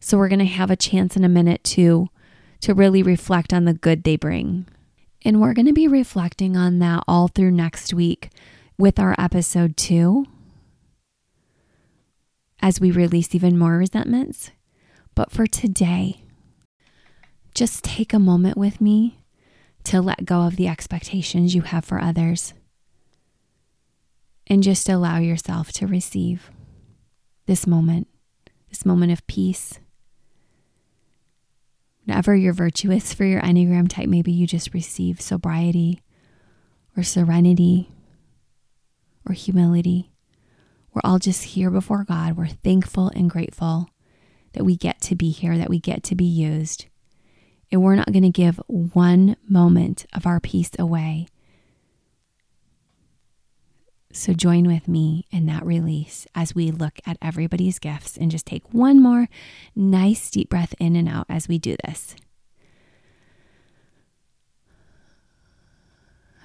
So 0.00 0.16
we're 0.16 0.28
going 0.28 0.38
to 0.38 0.44
have 0.46 0.70
a 0.70 0.76
chance 0.76 1.16
in 1.16 1.24
a 1.24 1.28
minute 1.28 1.62
to 1.64 2.08
to 2.60 2.74
really 2.74 3.02
reflect 3.02 3.54
on 3.54 3.64
the 3.64 3.72
good 3.72 4.04
they 4.04 4.16
bring. 4.16 4.66
And 5.24 5.40
we're 5.40 5.54
going 5.54 5.66
to 5.66 5.72
be 5.72 5.88
reflecting 5.88 6.56
on 6.56 6.78
that 6.80 7.02
all 7.08 7.28
through 7.28 7.52
next 7.52 7.94
week 7.94 8.30
with 8.78 8.98
our 8.98 9.14
episode 9.18 9.76
2 9.76 10.26
as 12.60 12.80
we 12.80 12.90
release 12.90 13.34
even 13.34 13.58
more 13.58 13.78
resentments. 13.78 14.50
But 15.14 15.30
for 15.30 15.46
today, 15.46 16.24
just 17.54 17.82
take 17.82 18.12
a 18.12 18.18
moment 18.18 18.56
with 18.56 18.80
me 18.80 19.20
to 19.84 20.00
let 20.00 20.26
go 20.26 20.42
of 20.42 20.56
the 20.56 20.68
expectations 20.68 21.54
you 21.54 21.62
have 21.62 21.84
for 21.84 21.98
others 21.98 22.52
and 24.50 24.64
just 24.64 24.88
allow 24.88 25.18
yourself 25.18 25.70
to 25.70 25.86
receive 25.86 26.50
this 27.46 27.68
moment, 27.68 28.08
this 28.68 28.84
moment 28.84 29.12
of 29.12 29.24
peace. 29.28 29.78
Whenever 32.04 32.34
you're 32.34 32.52
virtuous 32.52 33.14
for 33.14 33.24
your 33.24 33.40
Enneagram 33.40 33.88
type, 33.88 34.08
maybe 34.08 34.32
you 34.32 34.48
just 34.48 34.74
receive 34.74 35.20
sobriety 35.20 36.02
or 36.96 37.04
serenity 37.04 37.92
or 39.24 39.32
humility. 39.32 40.10
We're 40.92 41.02
all 41.04 41.20
just 41.20 41.44
here 41.44 41.70
before 41.70 42.02
God. 42.02 42.36
We're 42.36 42.48
thankful 42.48 43.12
and 43.14 43.30
grateful 43.30 43.88
that 44.54 44.64
we 44.64 44.76
get 44.76 45.00
to 45.02 45.14
be 45.14 45.30
here, 45.30 45.56
that 45.56 45.70
we 45.70 45.78
get 45.78 46.02
to 46.04 46.16
be 46.16 46.24
used. 46.24 46.86
And 47.70 47.84
we're 47.84 47.94
not 47.94 48.10
going 48.10 48.24
to 48.24 48.30
give 48.30 48.60
one 48.66 49.36
moment 49.48 50.06
of 50.12 50.26
our 50.26 50.40
peace 50.40 50.72
away 50.76 51.28
so 54.12 54.32
join 54.32 54.64
with 54.66 54.88
me 54.88 55.24
in 55.30 55.46
that 55.46 55.64
release 55.64 56.26
as 56.34 56.54
we 56.54 56.70
look 56.70 56.98
at 57.06 57.16
everybody's 57.22 57.78
gifts 57.78 58.16
and 58.16 58.30
just 58.30 58.46
take 58.46 58.72
one 58.72 59.02
more 59.02 59.28
nice 59.76 60.30
deep 60.30 60.48
breath 60.48 60.74
in 60.78 60.96
and 60.96 61.08
out 61.08 61.26
as 61.28 61.48
we 61.48 61.58
do 61.58 61.76
this. 61.84 62.16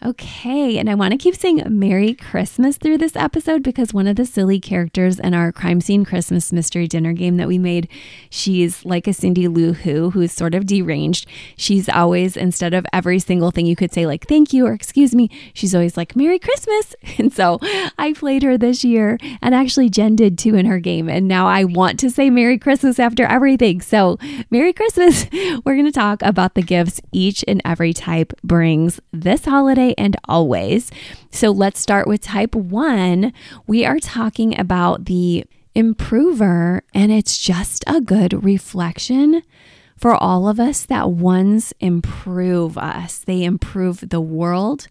Okay, 0.05 0.77
and 0.77 0.87
I 0.87 0.93
want 0.93 1.13
to 1.13 1.17
keep 1.17 1.35
saying 1.35 1.63
Merry 1.67 2.13
Christmas 2.13 2.77
through 2.77 2.99
this 2.99 3.15
episode 3.15 3.63
because 3.63 3.91
one 3.91 4.05
of 4.05 4.17
the 4.17 4.25
silly 4.27 4.59
characters 4.59 5.17
in 5.17 5.33
our 5.33 5.51
crime 5.51 5.81
scene 5.81 6.05
Christmas 6.05 6.53
mystery 6.53 6.85
dinner 6.85 7.11
game 7.11 7.37
that 7.37 7.47
we 7.47 7.57
made, 7.57 7.89
she's 8.29 8.85
like 8.85 9.07
a 9.07 9.13
Cindy 9.13 9.47
Lou 9.47 9.73
Who, 9.73 10.11
who's 10.11 10.31
sort 10.31 10.53
of 10.53 10.67
deranged. 10.67 11.27
She's 11.57 11.89
always, 11.89 12.37
instead 12.37 12.75
of 12.75 12.85
every 12.93 13.17
single 13.17 13.49
thing 13.49 13.65
you 13.65 13.75
could 13.75 13.91
say, 13.91 14.05
like 14.05 14.27
thank 14.27 14.53
you 14.53 14.67
or 14.67 14.73
excuse 14.73 15.15
me, 15.15 15.27
she's 15.55 15.73
always 15.73 15.97
like 15.97 16.15
Merry 16.15 16.37
Christmas. 16.37 16.95
And 17.17 17.31
so 17.31 17.59
I 17.97 18.11
played 18.13 18.43
her 18.43 18.57
this 18.57 18.83
year, 18.83 19.17
and 19.41 19.55
actually 19.55 19.89
Jen 19.89 20.17
did 20.17 20.37
too 20.37 20.55
in 20.55 20.65
her 20.65 20.79
game. 20.79 21.07
And 21.07 21.29
now 21.29 21.47
I 21.47 21.63
want 21.63 21.97
to 22.01 22.11
say 22.11 22.29
Merry 22.29 22.59
Christmas 22.59 22.99
after 22.99 23.23
everything. 23.23 23.79
So, 23.79 24.19
Merry 24.51 24.73
Christmas. 24.73 25.27
We're 25.65 25.75
going 25.75 25.85
to 25.85 25.93
talk 25.93 26.21
about 26.21 26.55
the 26.55 26.61
gifts 26.61 26.99
each 27.13 27.45
and 27.47 27.61
every 27.63 27.93
type 27.93 28.33
brings 28.43 28.99
this 29.13 29.45
holiday 29.45 29.94
and 29.97 30.15
always. 30.25 30.91
So 31.31 31.51
let's 31.51 31.79
start 31.79 32.07
with 32.07 32.21
type 32.21 32.55
one. 32.55 33.33
We 33.67 33.85
are 33.85 33.99
talking 33.99 34.57
about 34.59 35.05
the 35.05 35.45
improver, 35.73 36.83
and 36.93 37.11
it's 37.11 37.37
just 37.37 37.83
a 37.87 38.01
good 38.01 38.43
reflection 38.43 39.43
for 39.97 40.15
all 40.15 40.47
of 40.47 40.59
us 40.59 40.85
that 40.85 41.11
ones 41.11 41.73
improve 41.79 42.77
us. 42.77 43.19
They 43.19 43.43
improve 43.43 44.09
the 44.09 44.21
world, 44.21 44.87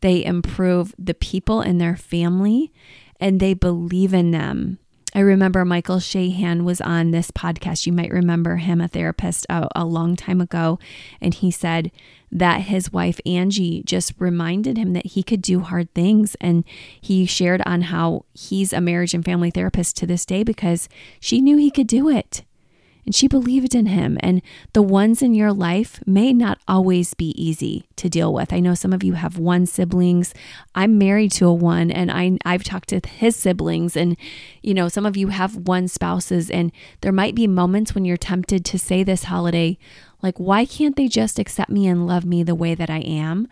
they 0.00 0.24
improve 0.24 0.94
the 0.98 1.14
people 1.14 1.60
in 1.60 1.78
their 1.78 1.96
family, 1.96 2.72
and 3.20 3.40
they 3.40 3.54
believe 3.54 4.14
in 4.14 4.30
them. 4.30 4.78
I 5.14 5.20
remember 5.20 5.64
Michael 5.64 5.96
Shahan 5.96 6.64
was 6.64 6.80
on 6.80 7.10
this 7.10 7.30
podcast. 7.30 7.86
You 7.86 7.92
might 7.92 8.12
remember 8.12 8.56
him, 8.56 8.80
a 8.80 8.88
therapist, 8.88 9.46
a, 9.48 9.66
a, 9.74 9.84
long 9.84 10.16
time 10.16 10.40
ago. 10.40 10.78
And 11.20 11.32
he 11.32 11.50
said 11.50 11.90
that 12.30 12.62
his 12.62 12.92
wife, 12.92 13.20
Angie, 13.24 13.82
just 13.84 14.12
reminded 14.18 14.76
him 14.76 14.92
that 14.92 15.06
he 15.06 15.22
could 15.22 15.42
do 15.42 15.60
hard 15.60 15.92
things. 15.94 16.36
And 16.40 16.64
he 17.00 17.26
shared 17.26 17.62
on 17.64 17.82
how 17.82 18.24
he's 18.34 18.72
a 18.72 18.80
marriage 18.80 19.14
and 19.14 19.24
family 19.24 19.50
therapist 19.50 19.96
to 19.98 20.06
this 20.06 20.26
day 20.26 20.42
because 20.42 20.88
she 21.20 21.40
knew 21.40 21.56
he 21.56 21.70
could 21.70 21.86
do 21.86 22.08
it 22.08 22.44
and 23.08 23.14
she 23.14 23.26
believed 23.26 23.74
in 23.74 23.86
him. 23.86 24.18
And 24.20 24.42
the 24.74 24.82
ones 24.82 25.22
in 25.22 25.34
your 25.34 25.50
life 25.50 25.98
may 26.04 26.34
not 26.34 26.58
always 26.68 27.14
be 27.14 27.30
easy 27.42 27.88
to 27.96 28.10
deal 28.10 28.34
with. 28.34 28.52
I 28.52 28.60
know 28.60 28.74
some 28.74 28.92
of 28.92 29.02
you 29.02 29.14
have 29.14 29.38
one 29.38 29.64
siblings. 29.64 30.34
I'm 30.74 30.98
married 30.98 31.32
to 31.32 31.46
a 31.46 31.54
one, 31.54 31.90
and 31.90 32.12
I, 32.12 32.36
I've 32.44 32.64
talked 32.64 32.90
to 32.90 33.00
his 33.08 33.34
siblings, 33.34 33.96
and 33.96 34.14
you 34.62 34.74
know, 34.74 34.90
some 34.90 35.06
of 35.06 35.16
you 35.16 35.28
have 35.28 35.56
one 35.56 35.88
spouses, 35.88 36.50
and 36.50 36.70
there 37.00 37.10
might 37.10 37.34
be 37.34 37.46
moments 37.46 37.94
when 37.94 38.04
you're 38.04 38.18
tempted 38.18 38.62
to 38.66 38.78
say 38.78 39.02
this 39.02 39.24
holiday, 39.24 39.78
like, 40.22 40.38
why 40.38 40.64
can't 40.64 40.96
they 40.96 41.08
just 41.08 41.38
accept 41.38 41.70
me 41.70 41.86
and 41.86 42.06
love 42.06 42.24
me 42.24 42.42
the 42.42 42.54
way 42.54 42.74
that 42.74 42.90
I 42.90 42.98
am? 42.98 43.48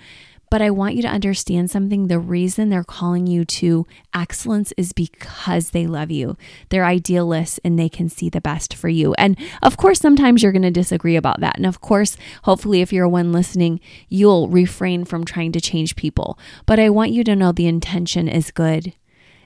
But 0.49 0.63
I 0.63 0.71
want 0.71 0.95
you 0.95 1.03
to 1.03 1.09
understand 1.09 1.71
something. 1.71 2.07
The 2.07 2.21
reason 2.21 2.69
they're 2.69 2.85
calling 2.85 3.27
you 3.27 3.45
to 3.45 3.85
excellence 4.15 4.73
is 4.77 4.93
because 4.93 5.71
they 5.71 5.87
love 5.87 6.11
you. 6.11 6.37
They're 6.69 6.85
idealists 6.85 7.59
and 7.65 7.77
they 7.77 7.89
can 7.89 8.09
see 8.09 8.29
the 8.29 8.41
best 8.41 8.73
for 8.73 8.89
you. 8.89 9.13
And 9.15 9.37
of 9.61 9.77
course, 9.77 9.99
sometimes 9.99 10.43
you're 10.43 10.53
going 10.53 10.63
to 10.63 10.71
disagree 10.71 11.17
about 11.17 11.41
that. 11.41 11.57
And 11.57 11.67
of 11.67 11.81
course, 11.81 12.17
hopefully, 12.45 12.81
if 12.81 12.93
you're 12.93 13.09
one 13.09 13.33
listening, 13.33 13.81
you'll 14.09 14.49
refrain 14.49 15.05
from 15.05 15.25
trying 15.25 15.51
to 15.53 15.61
change 15.61 15.97
people. 15.97 16.39
But 16.65 16.79
I 16.79 16.91
want 16.91 17.11
you 17.11 17.25
to 17.25 17.35
know 17.35 17.51
the 17.51 17.67
intention 17.67 18.29
is 18.29 18.53
good. 18.53 18.93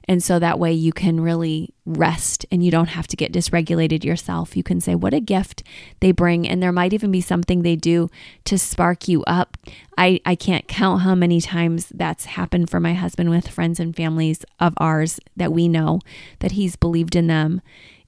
And 0.08 0.22
so 0.22 0.38
that 0.38 0.58
way 0.58 0.72
you 0.72 0.92
can 0.92 1.20
really 1.20 1.72
rest 1.84 2.46
and 2.50 2.64
you 2.64 2.70
don't 2.70 2.88
have 2.88 3.06
to 3.08 3.16
get 3.16 3.32
dysregulated 3.32 4.04
yourself. 4.04 4.56
You 4.56 4.62
can 4.62 4.80
say, 4.80 4.94
What 4.94 5.14
a 5.14 5.20
gift 5.20 5.62
they 6.00 6.12
bring. 6.12 6.48
And 6.48 6.62
there 6.62 6.72
might 6.72 6.92
even 6.92 7.10
be 7.10 7.20
something 7.20 7.62
they 7.62 7.76
do 7.76 8.10
to 8.44 8.58
spark 8.58 9.08
you 9.08 9.22
up. 9.24 9.56
I, 9.96 10.20
I 10.24 10.34
can't 10.34 10.66
count 10.66 11.02
how 11.02 11.14
many 11.14 11.40
times 11.40 11.90
that's 11.94 12.24
happened 12.24 12.70
for 12.70 12.80
my 12.80 12.94
husband 12.94 13.30
with 13.30 13.48
friends 13.48 13.78
and 13.78 13.94
families 13.94 14.44
of 14.58 14.74
ours 14.78 15.20
that 15.36 15.52
we 15.52 15.68
know 15.68 16.00
that 16.40 16.52
he's 16.52 16.76
believed 16.76 17.14
in 17.14 17.26
them. 17.26 17.60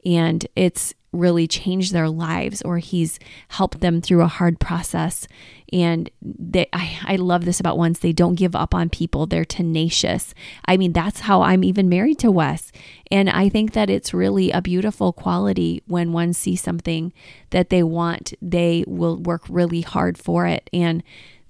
And 0.04 0.47
it's 0.56 0.94
really 1.12 1.47
changed 1.47 1.92
their 1.92 2.09
lives 2.09 2.62
or 2.62 2.78
he's 2.78 3.18
helped 3.49 3.80
them 3.80 4.00
through 4.00 4.23
a 4.23 4.26
hard 4.26 4.59
process. 4.59 5.28
And 5.73 6.11
they 6.23 6.66
I, 6.73 6.99
I 7.04 7.16
love 7.16 7.44
this 7.44 7.61
about 7.61 7.76
ones 7.76 7.99
they 7.99 8.12
don't 8.12 8.35
give 8.35 8.56
up 8.56 8.75
on 8.75 8.88
people. 8.88 9.26
They're 9.26 9.44
tenacious. 9.44 10.35
I 10.66 10.76
mean 10.78 10.92
that's 10.92 11.21
how 11.21 11.42
i'm 11.42 11.64
even 11.64 11.88
married 11.88 12.18
to 12.21 12.30
wes. 12.30 12.73
And 13.11 13.28
i 13.28 13.49
think 13.49 13.75
that 13.75 13.90
it's 13.90 14.14
really 14.14 14.50
a 14.50 14.62
beautiful 14.62 15.12
quality 15.12 15.82
when 15.87 16.12
one 16.12 16.32
sees 16.32 16.62
something 16.62 17.12
that 17.50 17.68
they 17.68 17.82
want 17.82 18.32
they 18.40 18.85
will 18.87 19.18
work 19.18 19.42
really 19.49 19.82
hard 19.82 20.16
for 20.16 20.47
it. 20.47 20.71
And 20.73 21.02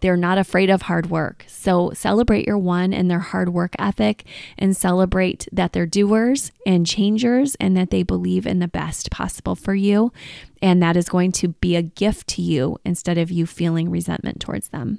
they're 0.03 0.17
not 0.17 0.37
afraid 0.37 0.69
of 0.69 0.83
hard 0.83 1.09
work. 1.09 1.45
So 1.49 1.93
celebrate 1.95 2.47
your 2.47 2.59
one 2.59 2.93
and 2.93 3.11
their 3.11 3.21
hard 3.21 3.49
work 3.51 3.75
ethic 3.79 4.25
and 4.59 4.77
celebrate 4.77 5.49
that 5.53 5.73
they're 5.73 5.87
doers 5.87 6.53
and 6.67 6.87
changers 6.87 7.55
and 7.61 7.77
that 7.77 7.91
they 7.91 8.03
believe 8.03 8.47
in 8.47 8.59
the 8.59 8.69
best 8.69 9.11
possible 9.11 9.55
for 9.55 9.75
you. 9.75 10.13
And 10.61 10.83
that 10.83 10.97
is 10.97 11.09
going 11.09 11.33
to 11.33 11.49
be 11.49 11.77
a 11.77 11.83
gift 11.83 12.27
to 12.29 12.43
you 12.43 12.79
instead 12.85 13.17
of 13.17 13.31
you 13.31 13.47
feeling 13.47 13.91
resentment 13.91 14.41
towards 14.41 14.69
them. 14.69 14.99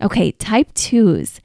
Okay, 0.00 0.32
type 0.32 0.72
twos 0.74 1.40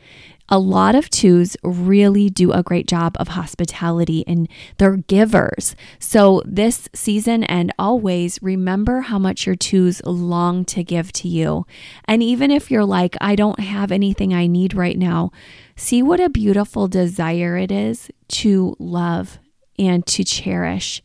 a 0.51 0.59
lot 0.59 0.95
of 0.95 1.09
twos 1.09 1.55
really 1.63 2.29
do 2.29 2.51
a 2.51 2.61
great 2.61 2.85
job 2.85 3.15
of 3.17 3.29
hospitality 3.29 4.25
and 4.27 4.49
they're 4.77 4.97
givers. 4.97 5.75
So, 5.97 6.43
this 6.45 6.89
season 6.93 7.45
and 7.45 7.73
always 7.79 8.37
remember 8.41 9.01
how 9.01 9.17
much 9.17 9.47
your 9.47 9.55
twos 9.55 10.03
long 10.03 10.65
to 10.65 10.83
give 10.83 11.13
to 11.13 11.29
you. 11.29 11.65
And 12.03 12.21
even 12.21 12.51
if 12.51 12.69
you're 12.69 12.85
like, 12.85 13.15
I 13.21 13.35
don't 13.35 13.61
have 13.61 13.93
anything 13.93 14.33
I 14.33 14.45
need 14.47 14.73
right 14.73 14.97
now, 14.97 15.31
see 15.77 16.03
what 16.03 16.19
a 16.19 16.29
beautiful 16.29 16.89
desire 16.89 17.57
it 17.57 17.71
is 17.71 18.11
to 18.27 18.75
love 18.77 19.39
and 19.79 20.05
to 20.05 20.23
cherish, 20.23 21.01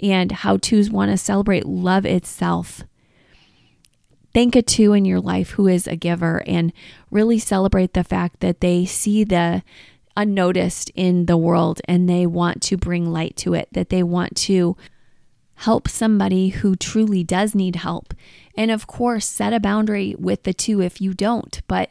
and 0.00 0.30
how 0.30 0.58
twos 0.58 0.90
want 0.90 1.10
to 1.10 1.16
celebrate 1.16 1.64
love 1.64 2.04
itself 2.04 2.84
thank 4.32 4.56
a 4.56 4.62
two 4.62 4.92
in 4.92 5.04
your 5.04 5.20
life 5.20 5.50
who 5.50 5.66
is 5.66 5.86
a 5.86 5.96
giver 5.96 6.42
and 6.46 6.72
really 7.10 7.38
celebrate 7.38 7.94
the 7.94 8.04
fact 8.04 8.40
that 8.40 8.60
they 8.60 8.84
see 8.84 9.24
the 9.24 9.62
unnoticed 10.16 10.90
in 10.94 11.26
the 11.26 11.36
world 11.36 11.80
and 11.86 12.08
they 12.08 12.26
want 12.26 12.62
to 12.62 12.76
bring 12.76 13.10
light 13.10 13.36
to 13.36 13.54
it, 13.54 13.68
that 13.72 13.88
they 13.88 14.02
want 14.02 14.36
to 14.36 14.76
help 15.56 15.88
somebody 15.88 16.48
who 16.48 16.74
truly 16.74 17.22
does 17.22 17.54
need 17.54 17.76
help. 17.76 18.14
And 18.56 18.70
of 18.70 18.86
course, 18.86 19.26
set 19.26 19.52
a 19.52 19.60
boundary 19.60 20.14
with 20.18 20.42
the 20.44 20.54
two 20.54 20.80
if 20.80 21.00
you 21.00 21.14
don't, 21.14 21.60
but 21.68 21.90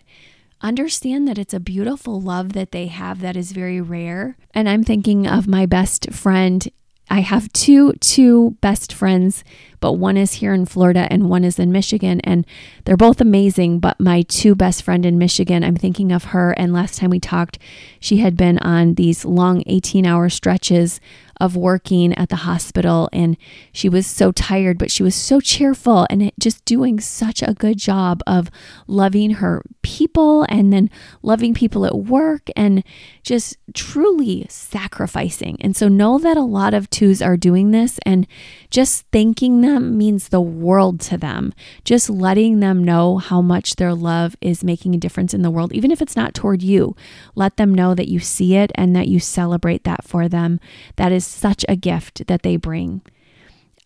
understand 0.61 1.27
that 1.27 1.37
it's 1.37 1.53
a 1.53 1.59
beautiful 1.59 2.19
love 2.19 2.53
that 2.53 2.71
they 2.71 2.87
have 2.87 3.21
that 3.21 3.37
is 3.37 3.51
very 3.51 3.79
rare. 3.79 4.37
And 4.53 4.67
I'm 4.67 4.83
thinking 4.83 5.27
of 5.27 5.47
my 5.47 5.65
best 5.65 6.11
friend 6.11 6.67
I 7.09 7.21
have 7.21 7.51
two 7.53 7.93
two 7.93 8.57
best 8.61 8.93
friends, 8.93 9.43
but 9.79 9.93
one 9.93 10.17
is 10.17 10.33
here 10.33 10.53
in 10.53 10.65
Florida 10.65 11.07
and 11.09 11.29
one 11.29 11.43
is 11.43 11.57
in 11.57 11.71
Michigan 11.71 12.19
and 12.21 12.45
they're 12.85 12.97
both 12.97 13.19
amazing, 13.19 13.79
but 13.79 13.99
my 13.99 14.21
two 14.23 14.53
best 14.53 14.83
friend 14.83 15.05
in 15.05 15.17
Michigan, 15.17 15.63
I'm 15.63 15.75
thinking 15.75 16.11
of 16.11 16.25
her 16.25 16.51
and 16.51 16.71
last 16.71 16.99
time 16.99 17.09
we 17.09 17.19
talked, 17.19 17.57
she 17.99 18.17
had 18.17 18.37
been 18.37 18.59
on 18.59 18.93
these 18.93 19.25
long 19.25 19.63
18-hour 19.63 20.29
stretches 20.29 21.01
of 21.39 21.55
working 21.55 22.13
at 22.15 22.29
the 22.29 22.35
hospital 22.37 23.09
and 23.13 23.37
she 23.71 23.89
was 23.89 24.05
so 24.05 24.31
tired, 24.31 24.77
but 24.77 24.91
she 24.91 25.03
was 25.03 25.15
so 25.15 25.39
cheerful 25.39 26.05
and 26.09 26.31
just 26.39 26.63
doing 26.65 26.99
such 26.99 27.41
a 27.41 27.53
good 27.53 27.77
job 27.77 28.21
of 28.27 28.51
loving 28.87 29.31
her 29.31 29.63
people 29.99 30.45
and 30.47 30.71
then 30.71 30.89
loving 31.21 31.53
people 31.53 31.85
at 31.85 31.97
work 31.97 32.49
and 32.55 32.85
just 33.21 33.57
truly 33.73 34.45
sacrificing. 34.47 35.57
And 35.59 35.75
so 35.75 35.89
know 35.89 36.17
that 36.19 36.37
a 36.37 36.41
lot 36.41 36.73
of 36.73 36.89
twos 36.89 37.21
are 37.21 37.35
doing 37.35 37.71
this 37.71 37.99
and 38.05 38.25
just 38.69 39.05
thanking 39.11 39.59
them 39.59 39.97
means 39.97 40.29
the 40.29 40.39
world 40.39 41.01
to 41.01 41.17
them. 41.17 41.53
Just 41.83 42.09
letting 42.09 42.61
them 42.61 42.81
know 42.81 43.17
how 43.17 43.41
much 43.41 43.75
their 43.75 43.93
love 43.93 44.37
is 44.39 44.63
making 44.63 44.95
a 44.95 44.99
difference 44.99 45.33
in 45.33 45.41
the 45.41 45.51
world, 45.51 45.73
even 45.73 45.91
if 45.91 46.01
it's 46.01 46.15
not 46.15 46.33
toward 46.33 46.63
you. 46.63 46.95
Let 47.35 47.57
them 47.57 47.73
know 47.73 47.93
that 47.93 48.07
you 48.07 48.19
see 48.19 48.55
it 48.55 48.71
and 48.75 48.95
that 48.95 49.09
you 49.09 49.19
celebrate 49.19 49.83
that 49.83 50.05
for 50.05 50.29
them. 50.29 50.61
That 50.95 51.11
is 51.11 51.27
such 51.27 51.65
a 51.67 51.75
gift 51.75 52.25
that 52.27 52.43
they 52.43 52.55
bring. 52.55 53.01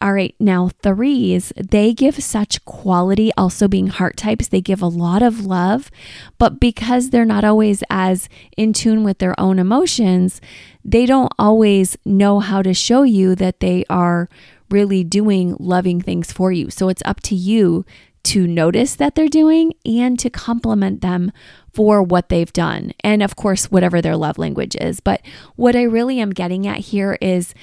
All 0.04 0.12
right, 0.12 0.36
now 0.38 0.70
threes, 0.82 1.54
they 1.56 1.94
give 1.94 2.22
such 2.22 2.66
quality, 2.66 3.32
also 3.38 3.70
being 3.70 3.88
heart 3.88 4.18
types, 4.18 4.50
they 4.50 4.60
give 4.60 4.82
a 4.82 4.88
lot 4.88 5.22
of 5.22 5.46
love, 5.46 5.90
but 6.38 6.60
because 6.60 7.10
they're 7.12 7.24
not 7.24 7.46
always 7.46 7.86
as 7.90 8.28
in 8.58 8.74
tune 8.74 9.06
with 9.06 9.20
their 9.20 9.34
own 9.40 9.60
emotions, 9.60 10.42
they 10.84 11.06
don't 11.06 11.32
always 11.40 11.98
know 12.04 12.42
how 12.42 12.62
to 12.62 12.74
show 12.74 13.04
you 13.04 13.34
that 13.36 13.62
they 13.62 13.86
are 13.90 14.28
really 14.70 15.06
doing 15.06 15.56
loving 15.58 16.02
things 16.02 16.34
for 16.34 16.52
you. 16.52 16.70
So 16.70 16.90
it's 16.90 17.04
up 17.06 17.22
to 17.22 17.36
you 17.36 17.86
to 18.24 18.46
notice 18.46 18.96
that 18.96 19.16
they're 19.16 19.30
doing 19.30 19.74
and 19.86 20.20
to 20.20 20.30
compliment 20.30 21.00
them 21.00 21.32
for 21.74 22.04
what 22.04 22.28
they've 22.30 22.52
done. 22.54 22.92
And 23.04 23.24
of 23.24 23.36
course, 23.36 23.72
whatever 23.72 24.02
their 24.02 24.18
love 24.18 24.38
language 24.38 24.76
is. 24.80 25.00
But 25.00 25.22
what 25.56 25.76
I 25.78 25.84
really 25.84 26.20
am 26.20 26.32
getting 26.32 26.68
at 26.68 26.80
here 26.80 27.18
is 27.22 27.54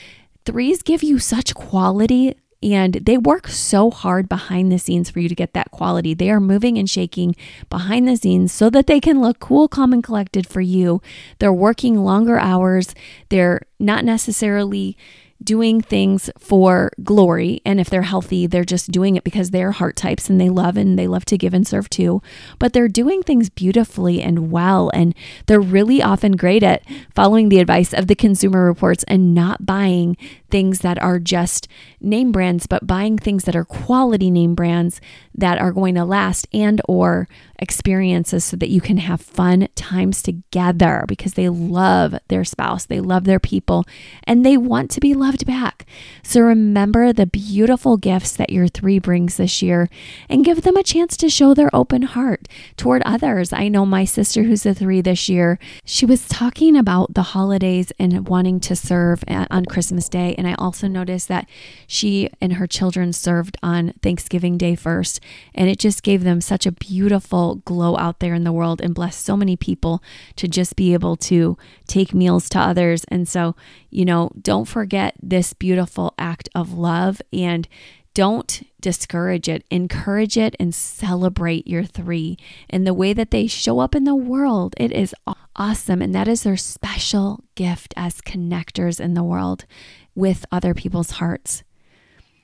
threes 0.45 0.83
give 0.83 1.03
you 1.03 1.19
such 1.19 1.55
quality 1.55 2.35
and 2.63 2.95
they 2.95 3.17
work 3.17 3.49
so 3.49 3.91
hard 3.91 4.29
behind 4.29 4.71
the 4.71 4.79
scenes 4.79 5.09
for 5.09 5.21
you 5.21 5.29
to 5.29 5.35
get 5.35 5.55
that 5.55 5.71
quality. 5.71 6.13
They 6.13 6.31
are 6.31 6.41
moving 6.41 6.77
and 6.77 6.89
shaking 6.89 7.35
behind 7.71 8.07
the 8.07 8.17
scenes 8.17 8.53
so 8.53 8.69
that 8.71 8.87
they 8.87 9.01
can 9.01 9.21
look 9.21 9.39
cool, 9.39 9.67
calm, 9.67 9.93
and 9.93 10.05
collected 10.05 10.47
for 10.47 10.61
you. 10.61 11.01
They're 11.39 11.53
working 11.53 12.05
longer 12.05 12.39
hours. 12.39 12.95
They're 13.31 13.63
not 13.79 14.05
necessarily 14.05 14.97
doing 15.43 15.81
things 15.81 16.31
for 16.39 16.93
glory. 17.03 17.61
And 17.65 17.81
if 17.81 17.91
they're 17.91 18.03
healthy, 18.03 18.47
they're 18.47 18.65
just 18.65 18.91
doing 18.91 19.17
it 19.17 19.25
because 19.25 19.51
they're 19.51 19.73
heart 19.73 19.97
types 19.97 20.29
and 20.29 20.41
they 20.41 20.51
love 20.51 20.77
and 20.77 20.99
they 20.99 21.07
love 21.07 21.25
to 21.27 21.39
give 21.39 21.55
and 21.55 21.67
serve 21.67 21.89
too. 21.91 22.23
But 22.59 22.73
they're 22.73 22.89
doing 22.89 23.23
things 23.23 23.49
beautifully 23.51 24.23
and 24.23 24.51
well. 24.51 24.91
And 24.93 25.15
they're 25.47 25.61
really 25.61 26.03
often 26.03 26.33
great 26.33 26.63
at 26.63 26.83
following 27.15 27.49
the 27.49 27.59
advice 27.59 27.93
of 27.93 28.07
the 28.07 28.15
consumer 28.15 28.65
reports 28.65 29.05
and 29.09 29.35
not 29.35 29.67
buying 29.67 30.17
things 30.51 30.81
that 30.81 31.01
are 31.03 31.19
just 31.19 31.69
name 32.01 32.33
brands, 32.33 32.67
but 32.67 32.87
buying 32.87 33.19
things 33.19 33.45
that 33.45 33.57
are 33.57 33.65
quality 33.65 34.31
name 34.31 34.55
brands 34.55 35.01
that 35.35 35.59
are 35.59 35.73
going 35.73 35.95
to 35.95 36.05
last 36.05 36.47
and 36.53 36.81
or 36.89 37.29
experiences 37.59 38.45
so 38.45 38.57
that 38.57 38.71
you 38.71 38.81
can 38.81 38.97
have 38.97 39.21
fun 39.21 39.69
times 39.75 40.23
together 40.23 41.05
because 41.07 41.35
they 41.35 41.49
love 41.49 42.15
their 42.29 42.45
spouse, 42.45 42.87
they 42.87 43.01
love 43.01 43.25
their 43.25 43.39
people, 43.39 43.85
and 44.25 44.45
they 44.45 44.57
want 44.57 44.91
to 44.91 45.01
be 45.01 45.15
loved 45.15 45.47
back. 45.47 45.87
So 46.23 46.41
remember 46.41 47.13
the 47.13 47.27
beautiful 47.27 47.97
gifts 47.97 48.33
that 48.37 48.51
your 48.51 48.69
three 48.69 48.99
brings 48.99 49.37
this 49.37 49.63
year 49.63 49.89
and 50.29 50.45
give 50.45 50.63
them 50.63 50.77
a 50.77 50.83
chance 50.83 51.17
to 51.19 51.29
show 51.29 51.55
their 51.55 51.71
open 51.75 52.03
heart 52.03 52.49
toward 52.77 53.03
others. 53.05 53.53
I 53.53 53.69
know 53.69 53.85
my 53.85 54.05
sister, 54.05 54.45
who's 54.45 54.65
a 54.65 54.75
three 54.75 55.01
this 55.01 55.29
year, 55.29 55.59
she 55.85 56.07
was 56.07 56.29
talking 56.29 56.77
about 56.77 57.15
the 57.15 57.23
holidays 57.23 57.93
and 57.99 58.29
wanting 58.29 58.61
to 58.61 58.75
serve 58.75 59.23
uh, 59.29 59.47
on 59.51 59.67
Christmas 59.67 60.09
Day. 60.09 60.35
And 60.41 60.49
I 60.49 60.55
also 60.55 60.89
noticed 60.89 61.29
that 61.29 61.47
she 61.87 62.31
and 62.41 62.55
her 62.55 62.67
children 62.67 63.13
served 63.13 63.59
on 63.63 63.93
Thanksgiving 64.03 64.57
Day 64.57 64.75
first. 64.75 65.21
And 65.55 65.69
it 65.69 65.79
just 65.79 66.03
gave 66.03 66.25
them 66.25 66.41
such 66.41 66.65
a 66.65 66.73
beautiful 66.73 67.57
glow 67.57 67.99
out 67.99 68.21
there 68.21 68.33
in 68.33 68.45
the 68.45 68.51
world 68.51 68.81
and 68.81 68.95
blessed 68.95 69.23
so 69.23 69.37
many 69.37 69.55
people 69.55 70.03
to 70.37 70.49
just 70.49 70.77
be 70.77 70.95
able 70.95 71.19
to 71.19 71.59
take 71.87 72.15
meals 72.15 72.49
to 72.49 72.59
others. 72.59 73.05
And 73.09 73.29
so, 73.29 73.55
you 73.91 74.07
know, 74.07 74.31
don't 74.41 74.65
forget 74.65 75.15
this 75.23 75.53
beautiful 75.53 76.15
act 76.19 76.49
of 76.55 76.73
love 76.73 77.21
and 77.35 77.69
don't 78.15 78.63
discourage 78.81 79.47
it. 79.47 79.65
Encourage 79.71 80.39
it 80.39 80.57
and 80.59 80.75
celebrate 80.75 81.67
your 81.67 81.85
three 81.85 82.39
in 82.71 82.85
the 82.85 82.95
way 82.95 83.13
that 83.13 83.31
they 83.31 83.47
show 83.47 83.79
up 83.79 83.95
in 83.95 84.05
the 84.05 84.17
world. 84.17 84.75
It 84.79 84.91
is 84.91 85.15
awesome. 85.55 86.01
And 86.01 86.15
that 86.15 86.29
is 86.29 86.43
their 86.43 86.57
special 86.57 87.45
gift 87.55 87.93
as 87.97 88.21
connectors 88.23 88.99
in 88.99 89.15
the 89.15 89.23
world 89.23 89.67
with 90.15 90.45
other 90.53 90.75
people's 90.75 91.13
hearts. 91.13 91.63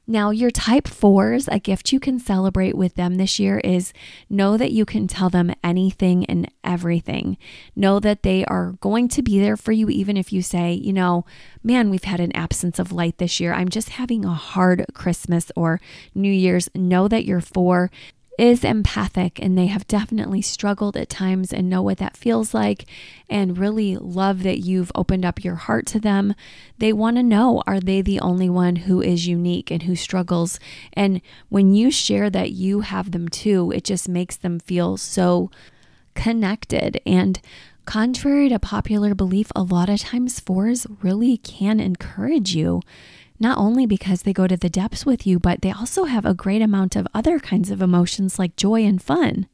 Now, 0.09 0.31
your 0.31 0.52
type 0.52 0.87
fours, 0.87 1.48
a 1.48 1.59
gift 1.59 1.92
you 1.92 1.98
can 1.98 2.20
celebrate 2.20 2.76
with 2.76 2.94
them 2.94 3.16
this 3.16 3.40
year 3.40 3.59
is 3.59 3.92
know 4.31 4.57
that 4.57 4.70
you 4.70 4.85
can 4.85 5.09
tell 5.09 5.31
them 5.31 5.52
anything 5.64 6.24
and 6.26 6.48
everything. 6.62 7.37
Know 7.74 7.98
that 7.98 8.22
they 8.22 8.44
are 8.44 8.76
going 8.81 9.09
to 9.09 9.22
be 9.22 9.40
there 9.40 9.57
for 9.57 9.72
you, 9.72 9.88
even 9.88 10.16
if 10.16 10.33
you 10.33 10.42
say, 10.42 10.72
you 10.72 10.92
know, 10.92 11.24
man, 11.64 11.90
we've 11.90 12.05
had 12.05 12.20
an 12.20 12.31
absence 12.37 12.79
of 12.79 12.92
light 12.92 13.18
this 13.18 13.40
year. 13.40 13.52
I'm 13.52 13.68
just 13.68 13.88
having 13.90 14.24
a 14.24 14.33
hard 14.33 14.87
Christmas 14.94 15.50
or 15.57 15.81
New 16.14 16.33
Year's. 16.33 16.70
Know 16.76 17.09
that 17.09 17.24
your 17.24 17.40
four 17.40 17.90
is 18.38 18.64
empathic 18.64 19.38
and 19.40 19.57
they 19.57 19.66
have 19.66 19.87
definitely 19.88 20.42
struggled 20.42 20.96
at 20.96 21.09
times 21.09 21.53
and 21.53 21.70
know 21.70 21.83
what 21.83 21.99
that 21.99 22.16
feels 22.16 22.53
like 22.53 22.85
and 23.31 23.59
really 23.59 23.96
love 23.96 24.42
that 24.42 24.59
you've 24.59 24.92
opened 24.94 25.25
up 25.25 25.42
your 25.42 25.55
heart 25.55 25.87
to 25.87 25.99
them. 25.99 26.35
They 26.79 26.92
want 26.92 27.16
to 27.16 27.22
know 27.22 27.62
are 27.66 27.81
they 27.81 28.03
the 28.03 28.20
only 28.20 28.51
one 28.51 28.77
who 28.77 29.01
is 29.01 29.27
unique 29.27 29.70
and 29.70 29.85
who 29.85 29.96
struggles? 29.96 30.61
And 30.92 31.22
when 31.49 31.72
you 31.75 31.90
share 31.90 32.29
that 32.31 32.53
you 32.53 32.81
have 32.81 33.12
them 33.12 33.29
too, 33.29 33.72
it 33.75 33.85
just 33.85 34.09
makes 34.09 34.37
them 34.37 34.59
feel 34.61 34.96
so 34.96 35.51
connected 36.14 37.01
and 37.07 37.40
contrary 37.85 38.49
to 38.49 38.59
popular 38.59 39.14
belief, 39.14 39.51
a 39.55 39.62
lot 39.62 39.88
of 39.88 40.01
times 40.01 40.40
fours 40.40 40.87
really 41.03 41.37
can 41.38 41.79
encourage 41.79 42.55
you 42.55 42.83
not 43.38 43.59
only 43.59 43.87
because 43.87 44.22
they 44.22 44.33
go 44.33 44.46
to 44.46 44.57
the 44.57 44.70
depths 44.70 45.05
with 45.05 45.27
you, 45.27 45.38
but 45.38 45.62
they 45.62 45.70
also 45.70 46.05
have 46.05 46.25
a 46.25 46.35
great 46.35 46.62
amount 46.62 46.96
of 46.96 47.07
other 47.14 47.38
kinds 47.38 47.70
of 47.70 47.83
emotions 47.83 48.38
like 48.38 48.57
joy 48.57 48.85
and 48.85 49.03
fun. 49.03 49.46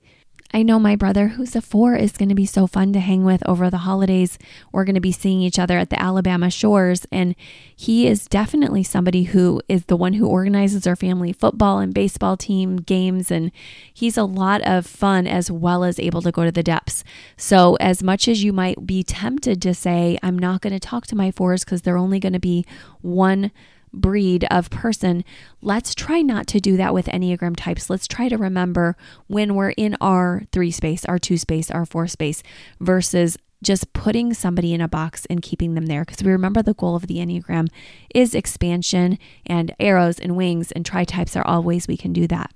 I 0.55 0.63
know 0.63 0.79
my 0.79 0.97
brother, 0.97 1.29
who's 1.29 1.57
a 1.57 1.63
four, 1.63 1.97
is 1.97 2.13
going 2.13 2.29
to 2.29 2.35
be 2.35 2.45
so 2.45 2.67
fun 2.67 2.93
to 2.93 3.01
hang 3.01 3.25
with 3.25 3.43
over 3.49 3.71
the 3.71 3.79
holidays. 3.79 4.39
We're 4.71 4.85
going 4.85 4.97
to 4.97 5.01
be 5.01 5.13
seeing 5.13 5.41
each 5.41 5.59
other 5.59 5.79
at 5.79 5.89
the 5.89 6.01
Alabama 6.01 6.51
shores. 6.51 7.07
And 7.11 7.35
he 7.75 8.07
is 8.07 8.27
definitely 8.27 8.83
somebody 8.83 9.25
who 9.25 9.63
is 9.67 9.87
the 9.87 9.97
one 9.97 10.15
who 10.15 10.27
organizes 10.27 10.87
our 10.87 10.95
family 10.95 11.33
football 11.33 11.79
and 11.79 11.95
baseball 11.95 12.37
team 12.37 12.77
games. 12.77 13.31
And 13.31 13.51
he's 13.93 14.19
a 14.19 14.25
lot 14.25 14.61
of 14.63 14.87
fun 14.87 15.27
as 15.27 15.51
well 15.51 15.85
as 15.85 15.99
able 15.99 16.21
to 16.21 16.33
go 16.33 16.45
to 16.45 16.53
the 16.53 16.63
depths. 16.63 17.03
So, 17.39 17.77
as 17.77 18.03
much 18.03 18.29
as 18.29 18.45
you 18.45 18.53
might 18.53 18.87
be 18.87 19.03
tempted 19.03 19.63
to 19.63 19.73
say, 19.73 20.19
I'm 20.23 20.39
not 20.39 20.61
going 20.61 20.75
to 20.75 20.81
talk 20.81 21.07
to 21.07 21.17
my 21.17 21.31
fours 21.31 21.65
because 21.65 21.83
they're 21.83 21.97
only 21.97 22.21
going 22.21 22.35
to 22.35 22.39
be 22.39 22.67
one 23.01 23.53
breed 23.93 24.45
of 24.51 24.71
person, 24.71 25.25
let's 25.61 25.95
try 25.95 26.23
not 26.23 26.47
to 26.49 26.61
do 26.61 26.77
that 26.77 26.95
with 26.95 27.07
Enneagram 27.07 27.55
types. 27.57 27.91
Let's 27.91 28.07
try 28.07 28.29
to 28.29 28.37
remember 28.37 28.97
when 29.27 29.55
we're 29.55 29.71
in 29.71 29.97
our 30.01 30.43
three 30.53 30.71
space, 30.71 31.05
our 31.05 31.19
two 31.19 31.37
space, 31.37 31.71
our 31.71 31.87
four 31.87 32.07
space 32.07 32.43
versus 32.81 33.37
just 33.63 33.93
putting 33.93 34.35
somebody 34.35 34.75
in 34.75 34.81
a 34.81 34.89
box 34.89 35.27
and 35.27 35.41
keeping 35.41 35.75
them 35.75 35.87
there. 35.87 36.05
Because 36.05 36.23
we 36.23 36.33
remember 36.33 36.63
the 36.63 36.75
goal 36.75 36.97
of 36.97 37.07
the 37.07 37.17
Enneagram 37.17 37.69
is 38.15 38.35
expansion 38.35 39.19
and 39.47 39.75
arrows 39.79 40.19
and 40.19 40.37
wings, 40.37 40.73
and 40.73 40.85
tri 40.85 41.05
types 41.05 41.37
are 41.37 41.47
all 41.47 41.63
ways 41.63 41.87
we 41.87 41.97
can 41.97 42.13
do 42.13 42.27
that. 42.27 42.53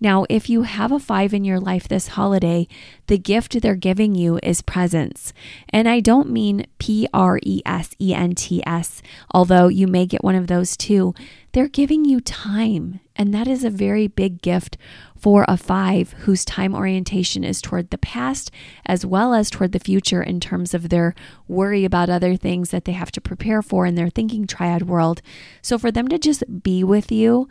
Now, 0.00 0.24
if 0.28 0.48
you 0.48 0.62
have 0.62 0.92
a 0.92 0.98
five 0.98 1.32
in 1.34 1.44
your 1.44 1.60
life 1.60 1.88
this 1.88 2.08
holiday, 2.08 2.68
the 3.06 3.18
gift 3.18 3.60
they're 3.60 3.74
giving 3.74 4.14
you 4.14 4.38
is 4.42 4.62
presence. 4.62 5.32
And 5.68 5.88
I 5.88 6.00
don't 6.00 6.30
mean 6.30 6.66
P 6.78 7.08
R 7.12 7.38
E 7.42 7.62
S 7.64 7.90
E 8.00 8.14
N 8.14 8.34
T 8.34 8.62
S, 8.66 9.02
although 9.32 9.68
you 9.68 9.86
may 9.86 10.06
get 10.06 10.24
one 10.24 10.34
of 10.34 10.46
those 10.46 10.76
too. 10.76 11.14
They're 11.52 11.68
giving 11.68 12.04
you 12.04 12.20
time. 12.20 13.00
And 13.14 13.34
that 13.34 13.46
is 13.46 13.62
a 13.62 13.70
very 13.70 14.06
big 14.06 14.40
gift 14.40 14.78
for 15.18 15.44
a 15.46 15.56
five 15.56 16.12
whose 16.20 16.44
time 16.44 16.74
orientation 16.74 17.44
is 17.44 17.60
toward 17.60 17.90
the 17.90 17.98
past 17.98 18.50
as 18.86 19.04
well 19.04 19.34
as 19.34 19.50
toward 19.50 19.72
the 19.72 19.78
future 19.78 20.22
in 20.22 20.40
terms 20.40 20.74
of 20.74 20.88
their 20.88 21.14
worry 21.46 21.84
about 21.84 22.08
other 22.08 22.36
things 22.36 22.70
that 22.70 22.86
they 22.86 22.92
have 22.92 23.12
to 23.12 23.20
prepare 23.20 23.62
for 23.62 23.86
in 23.86 23.94
their 23.94 24.08
thinking 24.08 24.46
triad 24.46 24.88
world. 24.88 25.20
So 25.60 25.78
for 25.78 25.92
them 25.92 26.08
to 26.08 26.18
just 26.18 26.62
be 26.62 26.82
with 26.82 27.12
you 27.12 27.48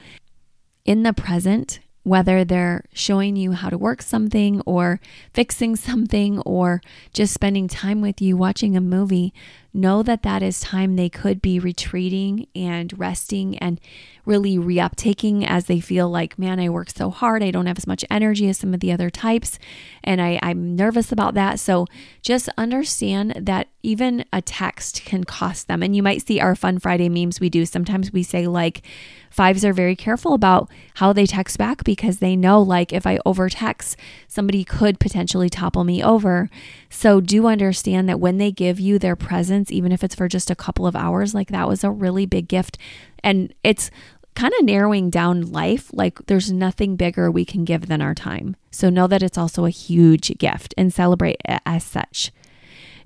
in 0.84 1.04
the 1.04 1.14
present 1.14 1.80
whether 2.04 2.44
they're 2.44 2.86
showing 2.94 3.36
you 3.36 3.52
how 3.52 3.70
to 3.70 3.78
work 3.78 4.02
something 4.02 4.62
or 4.66 5.00
fixing 5.34 5.76
something 5.88 6.40
or 6.40 6.82
just 7.14 7.34
spending 7.34 7.68
time 7.68 8.02
with 8.02 8.22
you 8.22 8.36
watching 8.36 8.76
a 8.76 8.82
movie, 8.82 9.34
know 9.74 10.04
that 10.04 10.24
that 10.24 10.44
is 10.44 10.60
time 10.60 10.96
they 10.96 11.10
could 11.10 11.42
be 11.42 11.60
retreating 11.60 12.48
and 12.56 12.98
resting 12.98 13.58
and 13.60 13.80
really 14.26 14.58
reuptaking 14.58 15.46
as 15.46 15.66
they 15.66 15.80
feel 15.80 16.10
like, 16.10 16.38
man, 16.38 16.60
I 16.60 16.70
work 16.70 16.90
so 16.90 17.10
hard. 17.10 17.42
I 17.42 17.52
don't 17.52 17.66
have 17.66 17.78
as 17.78 17.88
much 17.88 18.06
energy 18.10 18.48
as 18.50 18.58
some 18.58 18.74
of 18.74 18.80
the 18.80 18.92
other 18.92 19.10
types. 19.10 19.58
And 20.04 20.22
I, 20.22 20.40
I'm 20.42 20.76
nervous 20.76 21.12
about 21.12 21.34
that. 21.36 21.60
So 21.60 21.88
just 22.22 22.50
understand 22.58 23.34
that 23.40 23.68
even 23.84 24.26
a 24.32 24.42
text 24.42 25.04
can 25.06 25.24
cost 25.24 25.68
them. 25.68 25.82
And 25.82 25.96
you 25.96 26.04
might 26.04 26.26
see 26.26 26.40
our 26.40 26.56
Fun 26.56 26.78
Friday 26.80 27.10
memes 27.10 27.40
we 27.40 27.50
do. 27.50 27.66
Sometimes 27.66 28.12
we 28.12 28.24
say, 28.24 28.48
like, 28.48 28.84
Fives 29.32 29.64
are 29.64 29.72
very 29.72 29.96
careful 29.96 30.34
about 30.34 30.70
how 30.96 31.14
they 31.14 31.26
text 31.26 31.58
back 31.58 31.86
because 31.86 32.18
they 32.18 32.36
know, 32.36 32.62
like, 32.62 32.92
if 32.92 33.08
I 33.08 33.18
over 33.26 33.48
text, 33.48 33.96
somebody 34.28 34.66
could 34.66 35.00
potentially 35.00 35.50
topple 35.50 35.86
me 35.86 36.04
over. 36.04 36.50
So, 36.90 37.22
do 37.22 37.48
understand 37.48 38.10
that 38.10 38.20
when 38.20 38.40
they 38.40 38.52
give 38.52 38.78
you 38.78 39.00
their 39.00 39.16
presence, 39.16 39.61
even 39.70 39.92
if 39.92 40.02
it's 40.02 40.16
for 40.16 40.30
just 40.30 40.50
a 40.50 40.56
couple 40.56 40.88
of 40.88 40.96
hours, 40.96 41.36
like 41.36 41.50
that 41.50 41.68
was 41.68 41.84
a 41.84 41.92
really 41.92 42.26
big 42.26 42.48
gift. 42.48 42.78
And 43.22 43.54
it's 43.66 43.92
kind 44.34 44.54
of 44.58 44.66
narrowing 44.66 45.10
down 45.10 45.52
life. 45.52 45.90
Like, 45.94 46.26
there's 46.28 46.52
nothing 46.52 46.96
bigger 46.96 47.30
we 47.30 47.44
can 47.44 47.66
give 47.66 47.88
than 47.88 48.02
our 48.02 48.16
time. 48.16 48.56
So, 48.72 48.90
know 48.90 49.08
that 49.08 49.22
it's 49.22 49.38
also 49.38 49.66
a 49.66 49.70
huge 49.70 50.38
gift 50.38 50.74
and 50.78 50.94
celebrate 50.94 51.42
it 51.48 51.62
as 51.66 51.84
such. 51.84 52.32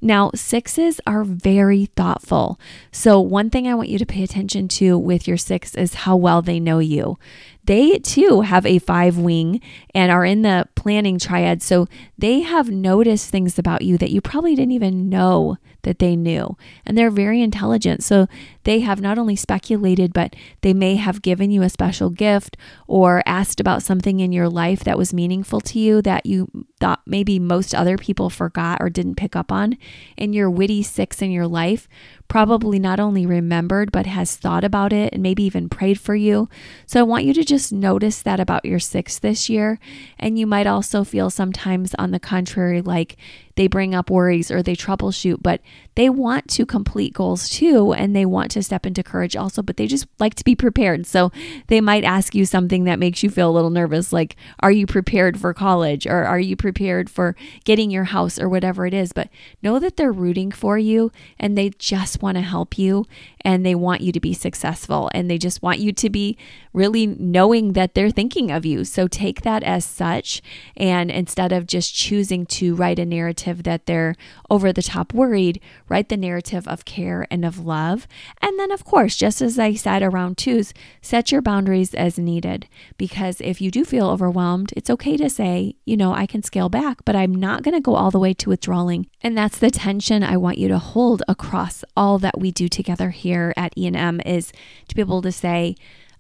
Now, 0.02 0.30
sixes 0.36 1.02
are 1.08 1.24
very 1.24 1.88
thoughtful. 1.88 2.60
So, 2.92 3.20
one 3.20 3.50
thing 3.50 3.68
I 3.68 3.76
want 3.76 3.90
you 3.90 3.98
to 3.98 4.06
pay 4.06 4.24
attention 4.24 4.68
to 4.70 4.98
with 4.98 5.28
your 5.28 5.38
six 5.38 5.74
is 5.74 5.96
how 5.96 6.16
well 6.16 6.42
they 6.42 6.60
know 6.60 6.80
you. 6.80 7.18
They 7.66 8.00
too 8.00 8.42
have 8.42 8.66
a 8.66 8.80
five 8.80 9.18
wing 9.18 9.62
and 9.94 10.12
are 10.12 10.26
in 10.26 10.44
the 10.44 10.68
planning 10.76 11.20
triad. 11.20 11.62
So, 11.62 11.88
they 12.18 12.42
have 12.42 12.70
noticed 12.70 13.30
things 13.30 13.60
about 13.60 13.82
you 13.82 13.98
that 13.98 14.12
you 14.12 14.22
probably 14.22 14.56
didn't 14.56 14.72
even 14.72 15.10
know 15.10 15.58
that 15.86 16.00
they 16.00 16.16
knew. 16.16 16.58
And 16.86 16.98
they're 16.98 17.10
very 17.10 17.42
intelligent. 17.42 18.04
So 18.04 18.28
they 18.64 18.82
have 18.82 19.00
not 19.00 19.18
only 19.18 19.36
speculated, 19.36 20.12
but 20.12 20.36
they 20.62 20.74
may 20.74 20.98
have 20.98 21.22
given 21.22 21.52
you 21.52 21.62
a 21.62 21.70
special 21.70 22.10
gift 22.10 22.58
or 22.88 23.24
asked 23.26 23.60
about 23.60 23.84
something 23.84 24.20
in 24.20 24.34
your 24.34 24.50
life 24.50 24.84
that 24.84 24.98
was 24.98 25.14
meaningful 25.14 25.62
to 25.62 25.80
you 25.80 26.02
that 26.02 26.26
you 26.26 26.50
thought 26.80 27.02
maybe 27.06 27.40
most 27.40 27.74
other 27.74 27.98
people 27.98 28.30
forgot 28.30 28.80
or 28.82 28.90
didn't 28.90 29.16
pick 29.16 29.36
up 29.36 29.52
on. 29.52 29.78
And 30.18 30.36
your 30.36 30.50
witty 30.50 30.84
six 30.84 31.22
in 31.22 31.32
your 31.32 31.48
life 31.48 31.88
probably 32.28 32.80
not 32.80 33.00
only 33.00 33.26
remembered, 33.26 33.92
but 33.92 34.06
has 34.06 34.36
thought 34.36 34.64
about 34.64 34.92
it 34.92 35.14
and 35.14 35.24
maybe 35.24 35.44
even 35.44 35.70
prayed 35.70 36.00
for 36.00 36.16
you. 36.16 36.50
So 36.86 37.00
I 37.00 37.04
want 37.04 37.24
you 37.24 37.34
to 37.34 37.44
just 37.44 37.72
notice 37.72 38.22
that 38.22 38.40
about 38.40 38.66
your 38.66 38.80
six 38.80 39.20
this 39.20 39.50
year. 39.50 39.80
And 40.20 40.38
you 40.38 40.48
might 40.48 40.68
also 40.68 41.04
feel 41.04 41.30
sometimes, 41.30 41.94
on 41.96 42.12
the 42.12 42.20
contrary, 42.20 42.82
like 42.82 43.16
they 43.56 43.68
bring 43.68 43.96
up 43.96 44.10
worries 44.10 44.52
or 44.52 44.62
they 44.62 44.76
troubleshoot, 44.76 45.38
but 45.42 45.62
they 45.96 46.10
want 46.10 46.48
to 46.50 46.66
complete 46.66 47.14
goals 47.14 47.50
too. 47.50 47.94
And 47.94 48.16
they 48.16 48.26
want 48.26 48.52
to 48.52 48.64
step 48.64 48.86
into 48.86 49.04
courage 49.04 49.36
also, 49.36 49.62
but 49.62 49.78
they 49.78 49.88
just 49.88 50.08
like 50.20 50.36
to 50.36 50.44
be 50.44 50.56
prepared. 50.56 51.06
So 51.06 51.32
they 51.68 51.82
might 51.82 52.04
ask 52.04 52.36
you 52.36 52.46
something 52.46 52.84
that 52.84 53.00
makes 53.00 53.24
you 53.24 53.30
feel 53.30 53.50
a 53.50 53.54
little 53.54 53.70
nervous, 53.70 54.12
like, 54.12 54.36
are 54.60 54.72
you 54.72 54.86
prepared 54.86 55.40
for 55.40 55.54
college 55.54 56.06
or 56.06 56.26
are 56.26 56.40
you 56.40 56.56
prepared 56.56 57.10
for 57.10 57.36
getting 57.64 57.92
your 57.92 58.06
house 58.06 58.40
or 58.40 58.50
whatever 58.50 58.86
it 58.86 58.94
is? 58.94 59.14
But 59.14 59.30
know 59.62 59.80
that 59.80 59.98
they're 59.98 60.12
rooting 60.12 60.52
for 60.52 60.78
you 60.78 61.12
and 61.40 61.58
they 61.58 61.70
just 61.70 62.22
want 62.22 62.36
to 62.36 62.42
help 62.42 62.78
you 62.78 63.06
and 63.46 63.64
they 63.64 63.76
want 63.76 64.02
you 64.02 64.12
to 64.12 64.20
be 64.20 64.34
successful 64.34 65.10
and 65.14 65.30
they 65.30 65.38
just 65.38 65.62
want 65.62 65.78
you 65.78 65.94
to 65.94 66.10
be 66.10 66.36
really 66.74 67.06
knowing 67.06 67.74
that 67.74 67.94
they're 67.94 68.10
thinking 68.10 68.50
of 68.50 68.66
you. 68.66 68.84
So 68.84 69.08
take 69.08 69.44
that 69.44 69.64
as 69.64 69.86
such. 69.86 70.42
And 70.76 71.12
instead 71.12 71.52
of 71.52 71.68
just 71.68 71.94
choosing 71.94 72.48
to 72.48 72.76
write 72.76 72.98
a 72.98 73.06
narrative 73.06 73.62
that 73.64 73.86
they're 73.86 74.16
over 74.50 74.74
the 74.74 74.82
top 74.82 75.14
worried, 75.14 75.62
write 75.88 76.10
the 76.10 76.18
narrative 76.18 76.68
of 76.68 76.86
care 76.86 77.28
and 77.30 77.46
of 77.46 77.64
love. 77.64 78.08
And 78.42 78.60
then, 78.60 78.72
of 78.72 78.84
course, 78.84 79.16
just 79.16 79.42
as 79.44 79.60
I 79.60 79.76
said 79.76 80.02
around 80.02 80.40
twos, 80.40 80.74
set 81.02 81.32
your 81.32 81.44
boundaries 81.44 81.94
as 81.94 82.18
needed. 82.18 82.68
Because 82.98 83.40
if 83.42 83.62
you 83.62 83.70
do 83.70 83.86
feel 83.86 84.10
overwhelmed, 84.10 84.74
it's 84.76 84.90
okay 84.90 85.18
to 85.18 85.30
say, 85.30 85.76
you 85.86 85.96
know, 85.96 86.14
I 86.14 86.26
can 86.26 86.42
scale 86.42 86.70
back, 86.70 87.06
but 87.06 87.16
I'm 87.16 87.36
not 87.36 87.62
going 87.62 87.76
to 87.76 87.80
go 87.80 87.96
all 87.96 88.10
the 88.10 88.20
way 88.20 88.34
to 88.34 88.50
withdrawing. 88.50 89.08
And 89.22 89.38
that's 89.38 89.60
the 89.60 89.70
tension 89.70 90.24
I 90.24 90.36
want 90.36 90.58
you 90.58 90.68
to 90.70 90.80
hold 90.80 91.22
across 91.28 91.84
all 91.96 92.18
that 92.20 92.40
we 92.40 92.52
do 92.52 92.68
together 92.68 93.12
here 93.12 93.35
at 93.56 93.74
E&M 93.78 94.22
is 94.26 94.52
to 94.88 94.96
be 94.96 95.02
able 95.02 95.22
to 95.22 95.32
say, 95.32 95.76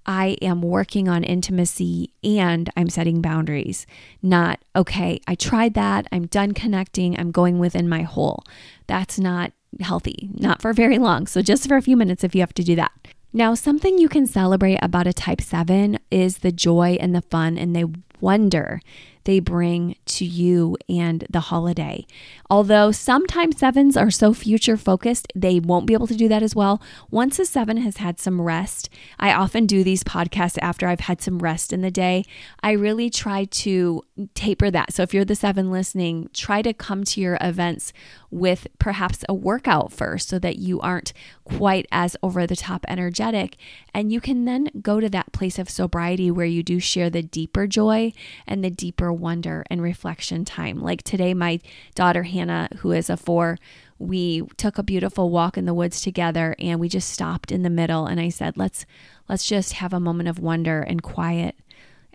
I 0.05 0.37
am 0.41 0.61
working 0.61 1.09
on 1.09 1.23
intimacy 1.23 2.11
and 2.23 2.69
I'm 2.77 2.89
setting 2.89 3.21
boundaries. 3.21 3.87
Not, 4.21 4.59
okay, 4.75 5.19
I 5.27 5.35
tried 5.35 5.73
that. 5.73 6.07
I'm 6.11 6.27
done 6.27 6.51
connecting. 6.53 7.19
I'm 7.19 7.31
going 7.31 7.57
within 7.57 7.89
my 7.89 8.03
hole. 8.03 8.43
That's 8.87 9.19
not 9.19 9.51
healthy, 9.81 10.29
not 10.33 10.61
for 10.61 10.73
very 10.73 10.99
long. 10.99 11.27
So, 11.27 11.41
just 11.41 11.67
for 11.67 11.75
a 11.75 11.81
few 11.81 11.97
minutes 11.97 12.23
if 12.23 12.35
you 12.35 12.41
have 12.41 12.53
to 12.53 12.63
do 12.63 12.75
that. 12.75 12.91
Now, 13.33 13.53
something 13.53 13.97
you 13.97 14.07
can 14.07 14.27
celebrate 14.27 14.79
about 14.81 15.07
a 15.07 15.13
type 15.13 15.41
7 15.41 15.99
is 16.09 16.37
the 16.37 16.51
joy 16.53 16.97
and 17.01 17.13
the 17.13 17.21
fun 17.21 17.57
and 17.57 17.75
the 17.75 17.93
wonder 18.21 18.79
they 19.25 19.39
bring 19.39 19.95
to 20.05 20.25
you 20.25 20.77
and 20.87 21.27
the 21.29 21.41
holiday. 21.41 22.05
Although 22.49 22.91
sometimes 22.91 23.59
sevens 23.59 23.97
are 23.97 24.11
so 24.11 24.33
future 24.33 24.77
focused, 24.77 25.31
they 25.35 25.59
won't 25.59 25.85
be 25.85 25.93
able 25.93 26.07
to 26.07 26.15
do 26.15 26.27
that 26.29 26.43
as 26.43 26.55
well. 26.55 26.81
Once 27.11 27.37
a 27.37 27.45
seven 27.45 27.77
has 27.77 27.97
had 27.97 28.19
some 28.19 28.39
rest, 28.41 28.89
I 29.19 29.33
often 29.33 29.65
do 29.65 29.83
these 29.83 30.03
podcasts 30.03 30.57
after 30.61 30.87
I've 30.87 31.01
had 31.01 31.21
some 31.21 31.39
rest 31.39 31.73
in 31.73 31.81
the 31.81 31.91
day. 31.91 32.23
I 32.61 32.71
really 32.71 33.09
try 33.09 33.45
to 33.45 34.03
taper 34.33 34.71
that. 34.71 34.93
So 34.93 35.03
if 35.03 35.13
you're 35.13 35.25
the 35.25 35.35
seven 35.35 35.71
listening, 35.71 36.29
try 36.33 36.61
to 36.61 36.73
come 36.73 37.03
to 37.03 37.21
your 37.21 37.37
events 37.41 37.91
with 38.35 38.67
perhaps 38.79 39.23
a 39.29 39.33
workout 39.33 39.93
first 39.93 40.27
so 40.27 40.37
that 40.37 40.57
you 40.57 40.81
aren't 40.81 41.13
quite 41.45 41.87
as 41.89 42.17
over 42.21 42.45
the 42.45 42.55
top 42.55 42.85
energetic. 42.89 43.55
And 43.93 44.11
you 44.11 44.19
can 44.19 44.43
then 44.43 44.69
go 44.81 44.99
to 44.99 45.09
that 45.09 45.31
place 45.31 45.57
of 45.57 45.69
sobriety 45.69 46.29
where 46.29 46.45
you 46.45 46.61
do 46.61 46.77
share 46.79 47.09
the 47.09 47.23
deeper 47.23 47.65
joy 47.65 48.11
and 48.45 48.61
the 48.61 48.69
deeper 48.69 49.13
wonder 49.13 49.63
and 49.69 49.81
reflection 49.81 50.43
time. 50.43 50.81
Like 50.81 51.01
today, 51.01 51.33
my 51.33 51.61
daughter 51.95 52.23
Hannah, 52.23 52.67
who 52.79 52.91
is 52.91 53.09
a 53.09 53.15
four, 53.15 53.57
we 53.99 54.41
took 54.57 54.77
a 54.77 54.83
beautiful 54.83 55.29
walk 55.29 55.57
in 55.57 55.63
the 55.63 55.73
woods 55.73 56.01
together 56.01 56.57
and 56.59 56.77
we 56.77 56.89
just 56.89 57.09
stopped 57.09 57.53
in 57.53 57.63
the 57.63 57.69
middle 57.69 58.05
and 58.05 58.19
I 58.19 58.27
said, 58.27 58.57
let's 58.57 58.85
let's 59.29 59.47
just 59.47 59.73
have 59.73 59.93
a 59.93 59.99
moment 60.01 60.27
of 60.27 60.39
wonder 60.39 60.81
and 60.81 61.01
quiet 61.01 61.55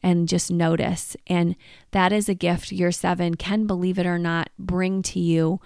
and 0.02 0.28
just 0.28 0.50
notice. 0.50 1.16
And 1.26 1.56
that 1.92 2.12
is 2.12 2.28
a 2.28 2.34
gift 2.34 2.72
your 2.72 2.92
seven 2.92 3.34
can, 3.34 3.66
believe 3.66 3.98
it 3.98 4.06
or 4.06 4.18
not, 4.18 4.50
bring 4.58 5.02
to 5.02 5.18
you 5.20 5.60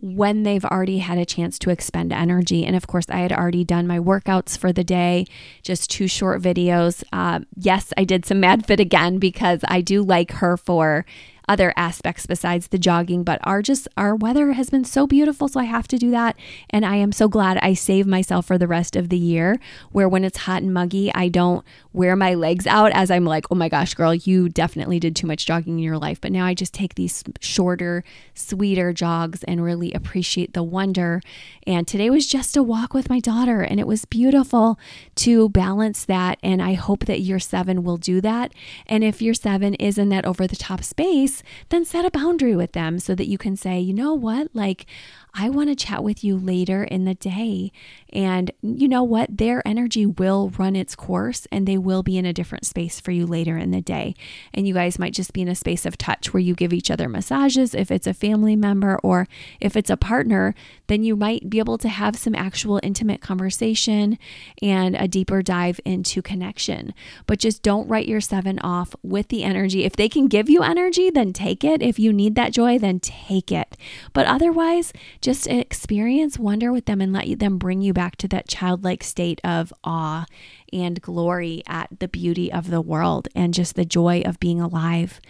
when 0.00 0.44
they've 0.44 0.64
already 0.64 0.98
had 0.98 1.18
a 1.18 1.24
chance 1.24 1.58
to 1.58 1.70
expend 1.70 2.12
energy. 2.12 2.64
And 2.64 2.76
of 2.76 2.86
course, 2.86 3.06
I 3.08 3.18
had 3.18 3.32
already 3.32 3.64
done 3.64 3.86
my 3.86 3.98
workouts 3.98 4.56
for 4.56 4.72
the 4.72 4.84
day, 4.84 5.26
just 5.62 5.90
two 5.90 6.06
short 6.06 6.40
videos. 6.40 7.02
Uh, 7.12 7.40
yes, 7.56 7.92
I 7.96 8.04
did 8.04 8.24
some 8.24 8.40
Mad 8.48 8.66
Fit 8.66 8.80
again 8.80 9.18
because 9.18 9.60
I 9.66 9.80
do 9.80 10.02
like 10.02 10.32
her 10.32 10.56
for 10.56 11.04
other 11.48 11.72
aspects 11.76 12.26
besides 12.26 12.68
the 12.68 12.78
jogging, 12.78 13.24
but 13.24 13.40
our 13.42 13.62
just 13.62 13.88
our 13.96 14.14
weather 14.14 14.52
has 14.52 14.70
been 14.70 14.84
so 14.84 15.06
beautiful, 15.06 15.48
so 15.48 15.60
I 15.60 15.64
have 15.64 15.88
to 15.88 15.98
do 15.98 16.10
that. 16.10 16.36
And 16.70 16.84
I 16.84 16.96
am 16.96 17.12
so 17.12 17.28
glad 17.28 17.58
I 17.58 17.74
save 17.74 18.06
myself 18.06 18.46
for 18.46 18.58
the 18.58 18.66
rest 18.66 18.96
of 18.96 19.08
the 19.08 19.18
year 19.18 19.58
where 19.90 20.08
when 20.08 20.24
it's 20.24 20.38
hot 20.38 20.62
and 20.62 20.72
muggy, 20.72 21.12
I 21.14 21.28
don't 21.28 21.64
wear 21.92 22.14
my 22.14 22.34
legs 22.34 22.66
out 22.66 22.92
as 22.92 23.10
I'm 23.10 23.24
like, 23.24 23.46
oh 23.50 23.54
my 23.54 23.68
gosh, 23.68 23.94
girl, 23.94 24.14
you 24.14 24.48
definitely 24.48 25.00
did 25.00 25.16
too 25.16 25.26
much 25.26 25.46
jogging 25.46 25.78
in 25.78 25.84
your 25.84 25.98
life. 25.98 26.20
But 26.20 26.32
now 26.32 26.44
I 26.44 26.54
just 26.54 26.74
take 26.74 26.94
these 26.94 27.24
shorter, 27.40 28.04
sweeter 28.34 28.92
jogs 28.92 29.42
and 29.44 29.64
really 29.64 29.92
appreciate 29.92 30.52
the 30.52 30.62
wonder. 30.62 31.20
And 31.66 31.86
today 31.88 32.10
was 32.10 32.26
just 32.26 32.56
a 32.56 32.62
walk 32.62 32.94
with 32.94 33.10
my 33.10 33.20
daughter, 33.20 33.62
and 33.62 33.80
it 33.80 33.86
was 33.86 34.04
beautiful 34.04 34.78
to 35.16 35.48
balance 35.48 36.04
that. 36.04 36.38
And 36.42 36.62
I 36.62 36.74
hope 36.74 37.06
that 37.06 37.20
your 37.20 37.38
seven 37.38 37.82
will 37.82 37.96
do 37.96 38.20
that. 38.20 38.52
And 38.86 39.02
if 39.02 39.22
your 39.22 39.34
seven 39.34 39.74
is 39.74 39.98
in 39.98 40.08
that 40.10 40.24
over 40.24 40.46
the 40.46 40.56
top 40.56 40.84
space, 40.84 41.37
then 41.68 41.84
set 41.84 42.04
a 42.04 42.10
boundary 42.10 42.56
with 42.56 42.72
them 42.72 42.98
so 42.98 43.14
that 43.14 43.28
you 43.28 43.38
can 43.38 43.56
say, 43.56 43.78
you 43.80 43.94
know 43.94 44.14
what, 44.14 44.48
like, 44.54 44.86
I 45.34 45.50
want 45.50 45.68
to 45.68 45.76
chat 45.76 46.02
with 46.02 46.24
you 46.24 46.36
later 46.36 46.82
in 46.82 47.04
the 47.04 47.14
day. 47.14 47.70
And 48.12 48.50
you 48.62 48.88
know 48.88 49.02
what? 49.02 49.36
Their 49.36 49.66
energy 49.66 50.06
will 50.06 50.50
run 50.58 50.74
its 50.74 50.96
course 50.96 51.46
and 51.52 51.66
they 51.66 51.76
will 51.76 52.02
be 52.02 52.16
in 52.16 52.24
a 52.24 52.32
different 52.32 52.66
space 52.66 52.98
for 52.98 53.10
you 53.10 53.26
later 53.26 53.56
in 53.56 53.70
the 53.70 53.82
day. 53.82 54.14
And 54.54 54.66
you 54.66 54.74
guys 54.74 54.98
might 54.98 55.12
just 55.12 55.32
be 55.32 55.42
in 55.42 55.48
a 55.48 55.54
space 55.54 55.84
of 55.84 55.98
touch 55.98 56.32
where 56.32 56.40
you 56.40 56.54
give 56.54 56.72
each 56.72 56.90
other 56.90 57.08
massages. 57.08 57.74
If 57.74 57.90
it's 57.90 58.06
a 58.06 58.14
family 58.14 58.56
member 58.56 58.98
or 59.02 59.28
if 59.60 59.76
it's 59.76 59.90
a 59.90 59.96
partner, 59.96 60.54
then 60.86 61.04
you 61.04 61.14
might 61.14 61.50
be 61.50 61.58
able 61.58 61.78
to 61.78 61.88
have 61.88 62.16
some 62.16 62.34
actual 62.34 62.80
intimate 62.82 63.20
conversation 63.20 64.18
and 64.62 64.96
a 64.96 65.06
deeper 65.06 65.42
dive 65.42 65.78
into 65.84 66.22
connection. 66.22 66.94
But 67.26 67.38
just 67.38 67.62
don't 67.62 67.88
write 67.88 68.08
your 68.08 68.22
seven 68.22 68.58
off 68.60 68.94
with 69.02 69.28
the 69.28 69.44
energy. 69.44 69.84
If 69.84 69.94
they 69.94 70.08
can 70.08 70.26
give 70.26 70.48
you 70.48 70.62
energy, 70.62 71.10
then 71.10 71.27
take 71.32 71.64
it. 71.64 71.82
If 71.82 71.98
you 71.98 72.12
need 72.12 72.34
that 72.34 72.52
joy, 72.52 72.78
then 72.78 73.00
take 73.00 73.50
it. 73.50 73.76
But 74.12 74.26
otherwise, 74.26 74.92
just 75.20 75.46
experience 75.46 76.38
wonder 76.38 76.72
with 76.72 76.86
them 76.86 77.00
and 77.00 77.12
let 77.12 77.38
them 77.38 77.58
bring 77.58 77.80
you 77.80 77.92
back 77.92 78.16
to 78.16 78.28
that 78.28 78.48
childlike 78.48 79.02
state 79.02 79.40
of 79.44 79.72
awe 79.84 80.26
and 80.72 81.00
glory 81.00 81.62
at 81.66 81.88
the 82.00 82.08
beauty 82.08 82.52
of 82.52 82.70
the 82.70 82.80
world 82.80 83.28
and 83.34 83.54
just 83.54 83.76
the 83.76 83.84
joy 83.84 84.22
of 84.24 84.40
being 84.40 84.60
alive. 84.60 85.20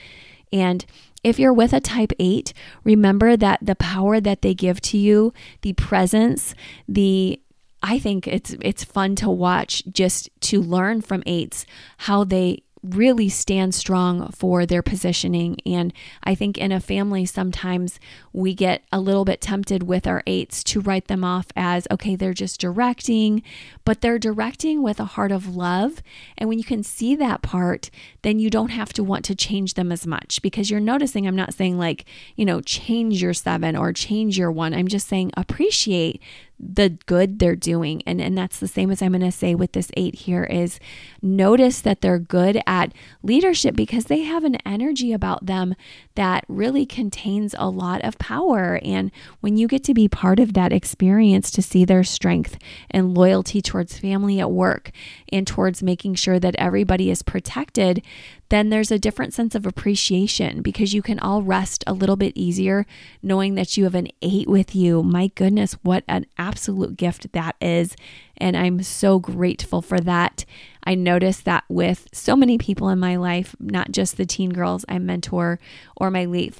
And 0.52 0.84
If 1.24 1.38
you're 1.38 1.52
with 1.52 1.72
a 1.72 1.80
type 1.80 2.12
8, 2.18 2.52
remember 2.84 3.36
that 3.36 3.58
the 3.60 3.74
power 3.74 4.20
that 4.20 4.42
they 4.42 4.54
give 4.54 4.80
to 4.82 4.98
you, 4.98 5.32
the 5.62 5.72
presence, 5.72 6.54
the 6.86 7.40
I 7.80 8.00
think 8.00 8.26
it's 8.26 8.56
it's 8.60 8.82
fun 8.82 9.14
to 9.16 9.30
watch 9.30 9.84
just 9.86 10.30
to 10.42 10.60
learn 10.60 11.00
from 11.00 11.22
eights 11.26 11.64
how 11.98 12.24
they 12.24 12.64
really 12.82 13.28
stand 13.28 13.74
strong 13.74 14.30
for 14.30 14.66
their 14.66 14.82
positioning. 14.82 15.56
And 15.66 15.92
I 16.22 16.34
think 16.34 16.58
in 16.58 16.72
a 16.72 16.80
family, 16.80 17.26
sometimes 17.26 17.98
we 18.32 18.54
get 18.54 18.82
a 18.92 19.00
little 19.00 19.24
bit 19.24 19.40
tempted 19.40 19.82
with 19.82 20.06
our 20.06 20.22
eights 20.26 20.62
to 20.64 20.80
write 20.80 21.08
them 21.08 21.24
off 21.24 21.46
as, 21.56 21.86
okay, 21.90 22.16
they're 22.16 22.32
just 22.32 22.60
directing, 22.60 23.42
but 23.84 24.00
they're 24.00 24.18
directing 24.18 24.82
with 24.82 25.00
a 25.00 25.04
heart 25.04 25.32
of 25.32 25.56
love. 25.56 26.02
And 26.36 26.48
when 26.48 26.58
you 26.58 26.64
can 26.64 26.82
see 26.82 27.16
that 27.16 27.42
part, 27.42 27.90
then 28.22 28.38
you 28.38 28.50
don't 28.50 28.70
have 28.70 28.92
to 28.94 29.04
want 29.04 29.24
to 29.26 29.34
change 29.34 29.74
them 29.74 29.90
as 29.90 30.06
much 30.06 30.42
because 30.42 30.70
you're 30.70 30.80
noticing, 30.80 31.26
I'm 31.26 31.36
not 31.36 31.54
saying 31.54 31.78
like, 31.78 32.04
you 32.36 32.44
know, 32.44 32.60
change 32.60 33.20
your 33.22 33.34
seven 33.34 33.76
or 33.76 33.92
change 33.92 34.38
your 34.38 34.52
one. 34.52 34.74
I'm 34.74 34.88
just 34.88 35.08
saying 35.08 35.32
appreciate 35.36 36.20
the 36.60 36.90
good 37.06 37.38
they're 37.38 37.56
doing. 37.56 38.02
And, 38.06 38.20
and 38.20 38.36
that's 38.36 38.58
the 38.58 38.68
same 38.68 38.90
as 38.90 39.00
I'm 39.00 39.12
going 39.12 39.20
to 39.22 39.32
say 39.32 39.54
with 39.54 39.72
this 39.72 39.90
eight 39.96 40.14
here 40.14 40.44
is 40.44 40.80
notice 41.22 41.80
that 41.80 42.00
they're 42.00 42.18
good 42.18 42.60
at 42.66 42.92
leadership 43.22 43.76
because 43.76 44.06
they 44.06 44.22
have 44.22 44.44
an 44.44 44.56
energy 44.66 45.12
about 45.12 45.46
them 45.46 45.74
that 46.14 46.44
really 46.48 46.84
contains 46.84 47.54
a 47.58 47.68
lot 47.68 48.02
of 48.04 48.18
power. 48.18 48.80
And 48.82 49.10
when 49.40 49.56
you 49.56 49.68
get 49.68 49.84
to 49.84 49.94
be 49.94 50.08
part 50.08 50.40
of 50.40 50.54
that 50.54 50.72
experience 50.72 51.50
to 51.52 51.62
see 51.62 51.84
their 51.84 52.04
strength 52.04 52.58
and 52.90 53.16
loyalty 53.16 53.62
towards 53.62 53.98
family 53.98 54.40
at 54.40 54.50
work 54.50 54.90
and 55.32 55.46
towards 55.46 55.82
making 55.82 56.16
sure 56.16 56.40
that 56.40 56.56
everybody 56.58 57.10
is 57.10 57.22
protected, 57.22 58.02
then 58.50 58.70
there's 58.70 58.90
a 58.90 58.98
different 58.98 59.34
sense 59.34 59.54
of 59.54 59.66
appreciation 59.66 60.62
because 60.62 60.94
you 60.94 61.02
can 61.02 61.18
all 61.18 61.42
rest 61.42 61.84
a 61.86 61.92
little 61.92 62.16
bit 62.16 62.32
easier 62.36 62.86
knowing 63.22 63.54
that 63.54 63.76
you 63.76 63.84
have 63.84 63.94
an 63.94 64.08
eight 64.22 64.48
with 64.48 64.74
you. 64.74 65.02
My 65.02 65.28
goodness, 65.34 65.74
what 65.82 66.04
an 66.08 66.26
absolute 66.38 66.96
gift 66.96 67.32
that 67.32 67.56
is. 67.60 67.94
And 68.36 68.56
I'm 68.56 68.82
so 68.82 69.18
grateful 69.18 69.82
for 69.82 70.00
that. 70.00 70.44
I 70.84 70.94
notice 70.94 71.40
that 71.40 71.64
with 71.68 72.08
so 72.12 72.34
many 72.34 72.56
people 72.56 72.88
in 72.88 72.98
my 72.98 73.16
life, 73.16 73.54
not 73.60 73.92
just 73.92 74.16
the 74.16 74.24
teen 74.24 74.50
girls 74.50 74.84
I 74.88 74.98
mentor 74.98 75.58
or 75.96 76.10
my 76.10 76.24
late 76.24 76.54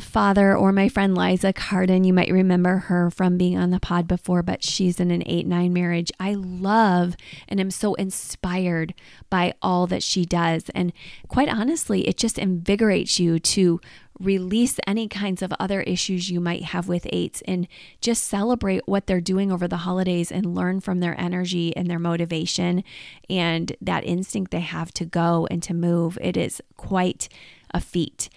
father 0.00 0.56
or 0.56 0.72
my 0.72 0.88
friend 0.88 1.16
Liza 1.16 1.52
Carden. 1.52 2.04
You 2.04 2.12
might 2.12 2.32
remember 2.32 2.76
her 2.76 3.10
from 3.10 3.38
being 3.38 3.56
on 3.56 3.70
the 3.70 3.80
pod 3.80 4.08
before, 4.08 4.42
but 4.42 4.64
she's 4.64 4.98
in 4.98 5.10
an 5.10 5.22
8 5.26 5.46
9 5.46 5.72
marriage. 5.72 6.10
I 6.18 6.34
love 6.34 7.16
and 7.48 7.60
am 7.60 7.70
so 7.70 7.94
inspired 7.94 8.94
by 9.30 9.54
all 9.62 9.86
that 9.86 10.02
she 10.02 10.24
does. 10.24 10.70
And 10.74 10.92
quite 11.28 11.48
honestly, 11.48 12.08
it 12.08 12.16
just 12.16 12.38
invigorates 12.38 13.20
you 13.20 13.38
to 13.38 13.80
release 14.20 14.78
any 14.86 15.08
kinds 15.08 15.42
of 15.42 15.52
other 15.58 15.80
issues 15.82 16.30
you 16.30 16.40
might 16.40 16.62
have 16.62 16.88
with 16.88 17.06
eights 17.12 17.42
and 17.48 17.66
just 18.00 18.24
celebrate 18.24 18.86
what 18.86 19.06
they're 19.06 19.20
doing 19.20 19.50
over 19.50 19.66
the 19.66 19.78
holidays 19.78 20.30
and 20.30 20.54
learn 20.54 20.80
from 20.80 21.00
their 21.00 21.18
energy 21.20 21.76
and 21.76 21.90
their 21.90 21.98
motivation 21.98 22.84
and 23.28 23.76
that 23.80 24.04
instinct 24.04 24.50
they 24.52 24.60
have 24.60 24.92
to 24.92 25.04
go 25.04 25.48
and 25.50 25.62
to 25.62 25.74
move. 25.74 26.16
It 26.20 26.36
is 26.36 26.60
quite 26.76 27.28
a 27.74 27.80
feat. 27.80 28.30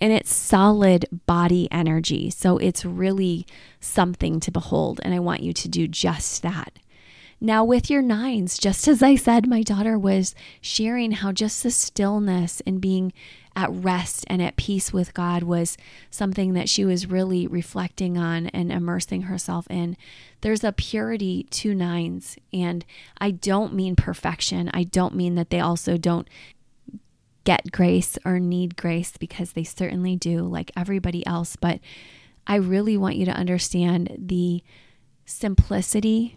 And 0.00 0.12
it's 0.12 0.32
solid 0.32 1.06
body 1.26 1.68
energy. 1.70 2.30
So 2.30 2.56
it's 2.56 2.84
really 2.84 3.46
something 3.80 4.40
to 4.40 4.50
behold. 4.50 5.00
And 5.02 5.12
I 5.12 5.18
want 5.18 5.42
you 5.42 5.52
to 5.52 5.68
do 5.68 5.86
just 5.86 6.42
that. 6.42 6.78
Now, 7.40 7.62
with 7.64 7.90
your 7.90 8.00
nines, 8.00 8.56
just 8.56 8.88
as 8.88 9.02
I 9.02 9.16
said, 9.16 9.46
my 9.46 9.62
daughter 9.62 9.98
was 9.98 10.34
sharing 10.62 11.12
how 11.12 11.32
just 11.32 11.62
the 11.62 11.70
stillness 11.70 12.62
and 12.64 12.80
being 12.80 13.12
at 13.56 13.70
rest 13.70 14.24
and 14.28 14.40
at 14.40 14.56
peace 14.56 14.92
with 14.92 15.14
God 15.14 15.42
was 15.42 15.76
something 16.10 16.54
that 16.54 16.68
she 16.68 16.84
was 16.84 17.06
really 17.10 17.46
reflecting 17.46 18.16
on 18.16 18.46
and 18.48 18.72
immersing 18.72 19.22
herself 19.22 19.66
in. 19.68 19.96
There's 20.40 20.64
a 20.64 20.72
purity 20.72 21.44
to 21.50 21.74
nines, 21.74 22.36
and 22.52 22.84
I 23.20 23.30
don't 23.32 23.74
mean 23.74 23.94
perfection. 23.94 24.70
I 24.72 24.84
don't 24.84 25.14
mean 25.14 25.34
that 25.34 25.50
they 25.50 25.60
also 25.60 25.96
don't 25.96 26.28
get 27.44 27.70
grace 27.72 28.18
or 28.24 28.38
need 28.38 28.76
grace 28.76 29.16
because 29.16 29.52
they 29.52 29.64
certainly 29.64 30.16
do, 30.16 30.40
like 30.40 30.72
everybody 30.76 31.26
else. 31.26 31.56
But 31.56 31.80
I 32.46 32.56
really 32.56 32.96
want 32.96 33.16
you 33.16 33.24
to 33.26 33.32
understand 33.32 34.16
the 34.18 34.62
simplicity 35.24 36.36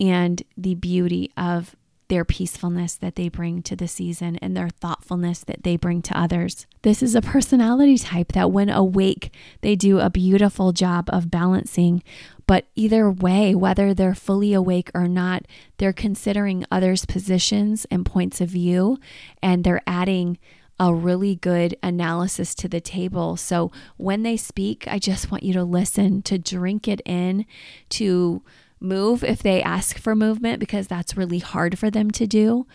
and 0.00 0.42
the 0.56 0.74
beauty 0.74 1.32
of 1.36 1.76
their 2.08 2.24
peacefulness 2.24 2.94
that 2.96 3.16
they 3.16 3.28
bring 3.28 3.62
to 3.62 3.74
the 3.74 3.88
season 3.88 4.36
and 4.36 4.56
their 4.56 4.68
thoughtfulness 4.68 5.40
that 5.44 5.62
they 5.62 5.76
bring 5.76 6.02
to 6.02 6.18
others. 6.18 6.66
This 6.82 7.02
is 7.02 7.14
a 7.14 7.22
personality 7.22 7.96
type 7.96 8.32
that, 8.32 8.50
when 8.50 8.68
awake, 8.68 9.32
they 9.62 9.74
do 9.74 10.00
a 10.00 10.10
beautiful 10.10 10.72
job 10.72 11.08
of 11.10 11.30
balancing. 11.30 12.02
But 12.46 12.66
either 12.74 13.10
way, 13.10 13.54
whether 13.54 13.94
they're 13.94 14.14
fully 14.14 14.52
awake 14.52 14.90
or 14.94 15.08
not, 15.08 15.46
they're 15.78 15.94
considering 15.94 16.66
others' 16.70 17.06
positions 17.06 17.86
and 17.90 18.04
points 18.04 18.40
of 18.40 18.50
view, 18.50 18.98
and 19.42 19.64
they're 19.64 19.82
adding 19.86 20.38
a 20.78 20.92
really 20.92 21.36
good 21.36 21.76
analysis 21.82 22.54
to 22.56 22.68
the 22.68 22.80
table. 22.80 23.36
So 23.36 23.70
when 23.96 24.24
they 24.24 24.36
speak, 24.36 24.84
I 24.88 24.98
just 24.98 25.30
want 25.30 25.44
you 25.44 25.52
to 25.54 25.64
listen, 25.64 26.20
to 26.22 26.36
drink 26.36 26.88
it 26.88 27.00
in, 27.06 27.46
to 27.90 28.42
move 28.84 29.24
if 29.24 29.42
they 29.42 29.62
ask 29.62 29.98
for 29.98 30.14
movement 30.14 30.60
because 30.60 30.86
that's 30.86 31.16
really 31.16 31.38
hard 31.38 31.78
for 31.78 31.90
them 31.90 32.10
to 32.12 32.26
do. 32.26 32.66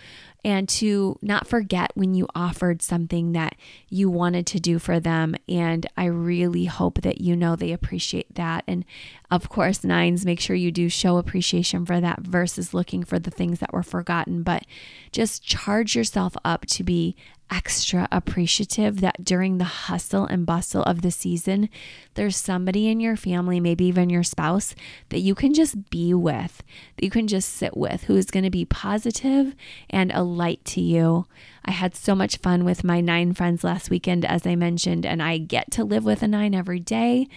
And 0.44 0.70
to 0.70 1.20
not 1.22 1.48
forget 1.48 1.92
when 1.96 2.14
you 2.14 2.26
offered 2.34 2.82
something 2.82 3.34
that 3.34 3.56
you 3.90 4.10
wanted 4.10 4.48
to 4.48 4.60
do 4.62 4.80
for 4.80 4.98
them. 4.98 5.36
And 5.50 5.86
I 5.98 6.06
really 6.06 6.64
hope 6.64 7.02
that 7.02 7.20
you 7.20 7.36
know 7.36 7.58
they 7.58 7.74
appreciate 7.74 8.36
that. 8.36 8.64
And 8.66 8.86
of 9.30 9.50
course, 9.50 9.84
nines, 9.84 10.26
make 10.26 10.40
sure 10.40 10.56
you 10.56 10.72
do 10.72 10.88
show 10.88 11.18
appreciation 11.18 11.86
for 11.86 12.00
that 12.00 12.22
versus 12.22 12.74
looking 12.74 13.04
for 13.04 13.20
the 13.20 13.32
things 13.32 13.60
that 13.60 13.74
were 13.74 13.84
forgotten. 13.84 14.44
But 14.44 14.64
just 15.12 15.44
charge 15.44 15.94
yourself 15.94 16.38
up 16.46 16.66
to 16.68 16.86
be 16.86 17.18
extra 17.52 18.08
appreciative 18.12 19.02
that 19.02 19.24
during 19.24 19.58
the 19.58 19.64
hustle 19.64 20.26
and 20.26 20.46
bustle 20.46 20.84
of 20.84 21.02
the 21.02 21.12
season, 21.12 21.70
there's 22.16 22.38
somebody 22.38 22.88
in 22.88 23.00
your 23.00 23.16
family, 23.16 23.60
maybe 23.60 23.86
even 23.86 24.10
your 24.10 24.24
spouse, 24.24 24.76
that 25.10 25.20
you 25.20 25.36
can 25.36 25.54
just 25.54 25.90
be 25.90 26.14
with, 26.14 26.64
that 26.96 27.04
you 27.04 27.12
can 27.12 27.28
just 27.28 27.54
sit 27.54 27.76
with, 27.76 28.04
who 28.04 28.16
is 28.16 28.32
going 28.32 28.44
to 28.44 28.50
be 28.50 28.66
positive 28.66 29.56
and 29.90 30.12
a 30.12 30.24
light 30.24 30.64
to 30.66 30.82
you. 30.82 31.26
I 31.66 31.72
had 31.72 31.96
so 31.96 32.16
much 32.16 32.38
fun 32.38 32.64
with 32.66 32.84
my 32.84 33.02
nine 33.02 33.34
friends 33.34 33.64
last 33.64 33.90
weekend, 33.90 34.26
as 34.26 34.46
I 34.48 34.56
mentioned, 34.56 35.06
and 35.06 35.22
I 35.22 35.38
get 35.38 35.72
to 35.72 35.84
live 35.84 36.04
with 36.04 36.24
a 36.24 36.28
nine 36.28 36.54
every 36.54 36.80
day. 36.80 37.28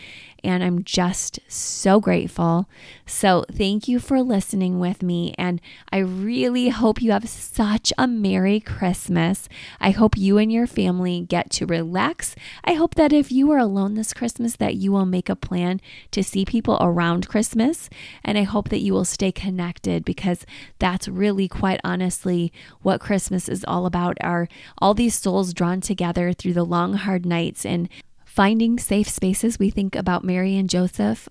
And 0.45 0.65
I'm 0.65 0.83
just 0.83 1.39
so 1.47 2.01
grateful. 2.01 2.69
So, 3.07 3.45
thank 3.53 3.87
you 3.87 4.01
for 4.01 4.23
listening 4.23 4.81
with 4.81 5.01
me. 5.01 5.35
And 5.39 5.61
I 5.93 5.99
really 5.99 6.71
hope 6.71 7.01
you 7.01 7.13
have 7.13 7.29
such 7.29 7.93
a 7.97 8.09
Merry 8.09 8.59
Christmas. 8.59 9.49
I 9.81 9.91
hope 9.91 10.17
you 10.17 10.39
and 10.39 10.53
your 10.53 10.67
family 10.67 11.21
get 11.21 11.51
to 11.53 11.67
relax. 11.67 12.35
I 12.65 12.75
hope 12.75 12.97
that 12.97 13.13
if 13.13 13.31
you 13.31 13.53
are 13.53 13.59
alone 13.59 13.95
this 13.95 14.13
Christmas, 14.13 14.57
that 14.57 14.75
you 14.75 14.91
will 14.91 15.07
make 15.07 15.29
a 15.29 15.37
plan 15.37 15.81
to 16.11 16.25
see 16.25 16.45
people 16.45 16.77
around 16.81 17.29
Christmas. 17.29 17.89
And 18.25 18.37
I 18.37 18.43
hope 18.43 18.69
that 18.71 18.81
you 18.81 18.93
will 18.93 19.05
stay 19.05 19.31
connected 19.31 20.05
because 20.05 20.45
that's 20.81 21.07
really, 21.07 21.47
quite 21.47 21.81
honestly, 21.85 22.53
what 22.81 23.01
Christmas 23.01 23.49
is 23.49 23.65
all 23.69 23.87
about 23.87 24.12
are 24.21 24.49
all 24.79 24.95
these 24.95 25.15
souls 25.15 25.55
drawn 25.55 25.81
together 25.81 26.33
through 26.33 26.55
the 26.55 26.65
long, 26.65 26.95
hard 26.95 27.25
nights 27.25 27.65
and 27.65 27.89
finding 28.25 28.79
safe 28.79 29.09
spaces. 29.09 29.59
We 29.59 29.71
think 29.71 29.95
about 29.95 30.25
Mary 30.25 30.57
and 30.57 30.69
Joseph 30.69 31.29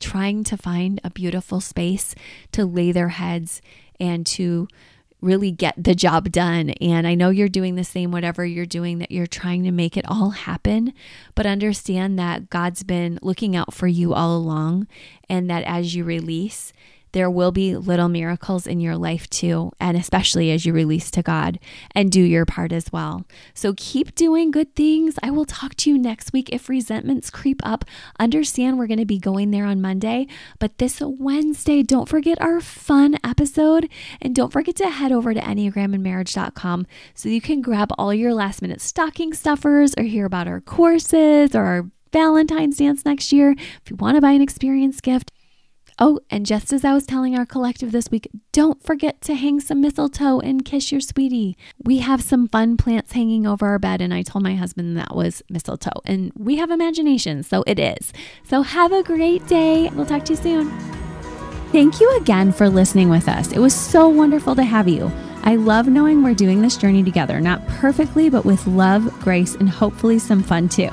trying 0.00 0.44
to 0.44 0.56
find 0.56 1.00
a 1.02 1.10
beautiful 1.10 1.60
space 1.60 2.14
to 2.52 2.64
lay 2.64 2.92
their 2.92 3.08
heads 3.08 3.60
and 3.98 4.24
to 4.26 4.68
really 5.20 5.50
get 5.50 5.74
the 5.76 5.94
job 5.94 6.30
done. 6.30 6.70
And 6.80 7.06
I 7.06 7.14
know 7.14 7.30
you're 7.30 7.48
doing 7.48 7.74
the 7.74 7.84
same, 7.84 8.12
whatever 8.12 8.44
you're 8.44 8.66
doing, 8.66 8.98
that 8.98 9.10
you're 9.10 9.26
trying 9.26 9.64
to 9.64 9.72
make 9.72 9.96
it 9.96 10.04
all 10.08 10.30
happen. 10.30 10.92
But 11.34 11.46
understand 11.46 12.18
that 12.18 12.50
God's 12.50 12.84
been 12.84 13.18
looking 13.20 13.56
out 13.56 13.74
for 13.74 13.88
you 13.88 14.14
all 14.14 14.36
along, 14.36 14.86
and 15.28 15.50
that 15.50 15.64
as 15.64 15.94
you 15.94 16.04
release, 16.04 16.72
there 17.18 17.28
will 17.28 17.50
be 17.50 17.74
little 17.74 18.08
miracles 18.08 18.64
in 18.64 18.78
your 18.78 18.96
life 18.96 19.28
too, 19.28 19.72
and 19.80 19.96
especially 19.96 20.52
as 20.52 20.64
you 20.64 20.72
release 20.72 21.10
to 21.10 21.20
God 21.20 21.58
and 21.92 22.12
do 22.12 22.22
your 22.22 22.46
part 22.46 22.70
as 22.70 22.92
well. 22.92 23.24
So 23.54 23.74
keep 23.76 24.14
doing 24.14 24.52
good 24.52 24.76
things. 24.76 25.18
I 25.20 25.32
will 25.32 25.44
talk 25.44 25.74
to 25.78 25.90
you 25.90 25.98
next 25.98 26.32
week 26.32 26.48
if 26.52 26.68
resentments 26.68 27.28
creep 27.28 27.60
up. 27.64 27.84
Understand 28.20 28.78
we're 28.78 28.86
going 28.86 29.00
to 29.00 29.04
be 29.04 29.18
going 29.18 29.50
there 29.50 29.64
on 29.64 29.80
Monday, 29.80 30.28
but 30.60 30.78
this 30.78 31.02
Wednesday, 31.04 31.82
don't 31.82 32.08
forget 32.08 32.40
our 32.40 32.60
fun 32.60 33.18
episode 33.24 33.88
and 34.22 34.32
don't 34.32 34.52
forget 34.52 34.76
to 34.76 34.88
head 34.88 35.10
over 35.10 35.34
to 35.34 35.40
enneagramandmarriage.com 35.40 36.86
so 37.14 37.28
you 37.28 37.40
can 37.40 37.60
grab 37.60 37.90
all 37.98 38.14
your 38.14 38.32
last 38.32 38.62
minute 38.62 38.80
stocking 38.80 39.34
stuffers 39.34 39.92
or 39.98 40.04
hear 40.04 40.24
about 40.24 40.46
our 40.46 40.60
courses 40.60 41.56
or 41.56 41.64
our 41.64 41.90
Valentine's 42.12 42.76
dance 42.76 43.04
next 43.04 43.32
year. 43.32 43.56
If 43.58 43.90
you 43.90 43.96
want 43.96 44.14
to 44.14 44.20
buy 44.20 44.30
an 44.30 44.40
experience 44.40 45.00
gift, 45.00 45.32
Oh, 46.00 46.20
and 46.30 46.46
just 46.46 46.72
as 46.72 46.84
I 46.84 46.92
was 46.92 47.06
telling 47.06 47.36
our 47.36 47.44
collective 47.44 47.90
this 47.90 48.08
week, 48.08 48.28
don't 48.52 48.80
forget 48.82 49.20
to 49.22 49.34
hang 49.34 49.58
some 49.58 49.80
mistletoe 49.80 50.38
and 50.38 50.64
kiss 50.64 50.92
your 50.92 51.00
sweetie. 51.00 51.56
We 51.82 51.98
have 51.98 52.22
some 52.22 52.46
fun 52.46 52.76
plants 52.76 53.12
hanging 53.12 53.48
over 53.48 53.66
our 53.66 53.80
bed, 53.80 54.00
and 54.00 54.14
I 54.14 54.22
told 54.22 54.44
my 54.44 54.54
husband 54.54 54.96
that 54.96 55.16
was 55.16 55.42
mistletoe. 55.50 56.00
And 56.04 56.30
we 56.36 56.56
have 56.56 56.70
imagination, 56.70 57.42
so 57.42 57.64
it 57.66 57.80
is. 57.80 58.12
So 58.44 58.62
have 58.62 58.92
a 58.92 59.02
great 59.02 59.44
day. 59.48 59.90
We'll 59.92 60.06
talk 60.06 60.24
to 60.26 60.34
you 60.34 60.36
soon. 60.36 60.70
Thank 61.72 62.00
you 62.00 62.16
again 62.18 62.52
for 62.52 62.68
listening 62.68 63.08
with 63.08 63.28
us. 63.28 63.50
It 63.50 63.58
was 63.58 63.74
so 63.74 64.08
wonderful 64.08 64.54
to 64.54 64.62
have 64.62 64.86
you. 64.86 65.10
I 65.42 65.56
love 65.56 65.88
knowing 65.88 66.22
we're 66.22 66.34
doing 66.34 66.62
this 66.62 66.76
journey 66.76 67.02
together, 67.02 67.40
not 67.40 67.66
perfectly, 67.66 68.30
but 68.30 68.44
with 68.44 68.66
love, 68.68 69.12
grace, 69.20 69.56
and 69.56 69.68
hopefully 69.68 70.20
some 70.20 70.44
fun 70.44 70.68
too. 70.68 70.90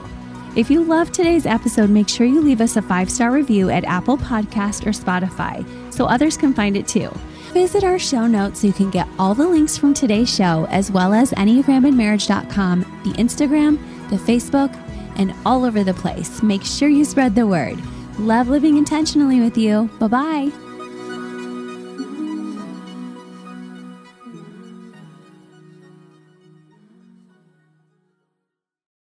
If 0.55 0.71
you 0.71 0.85
loved 0.85 1.13
today's 1.13 1.45
episode, 1.45 1.89
make 1.89 2.07
sure 2.07 2.25
you 2.25 2.39
leave 2.39 2.61
us 2.61 2.77
a 2.77 2.81
five 2.81 3.09
star 3.09 3.31
review 3.31 3.69
at 3.69 3.83
Apple 3.83 4.17
Podcast 4.17 4.85
or 4.85 4.91
Spotify 4.91 5.65
so 5.93 6.05
others 6.05 6.37
can 6.37 6.53
find 6.53 6.77
it 6.77 6.87
too. 6.87 7.09
Visit 7.51 7.83
our 7.83 7.99
show 7.99 8.25
notes 8.25 8.61
so 8.61 8.67
you 8.67 8.73
can 8.73 8.89
get 8.89 9.07
all 9.19 9.33
the 9.33 9.47
links 9.47 9.77
from 9.77 9.93
today's 9.93 10.33
show, 10.33 10.65
as 10.69 10.91
well 10.91 11.13
as 11.13 11.31
EnneagramandMarriage.com, 11.31 12.79
the 13.03 13.11
Instagram, 13.11 13.79
the 14.09 14.17
Facebook, 14.17 14.73
and 15.17 15.33
all 15.45 15.65
over 15.65 15.83
the 15.83 15.93
place. 15.93 16.41
Make 16.41 16.63
sure 16.63 16.89
you 16.89 17.05
spread 17.05 17.35
the 17.35 17.47
word. 17.47 17.79
Love 18.17 18.47
living 18.47 18.77
intentionally 18.77 19.41
with 19.41 19.57
you. 19.57 19.89
Bye 19.99 20.07
bye. 20.07 20.64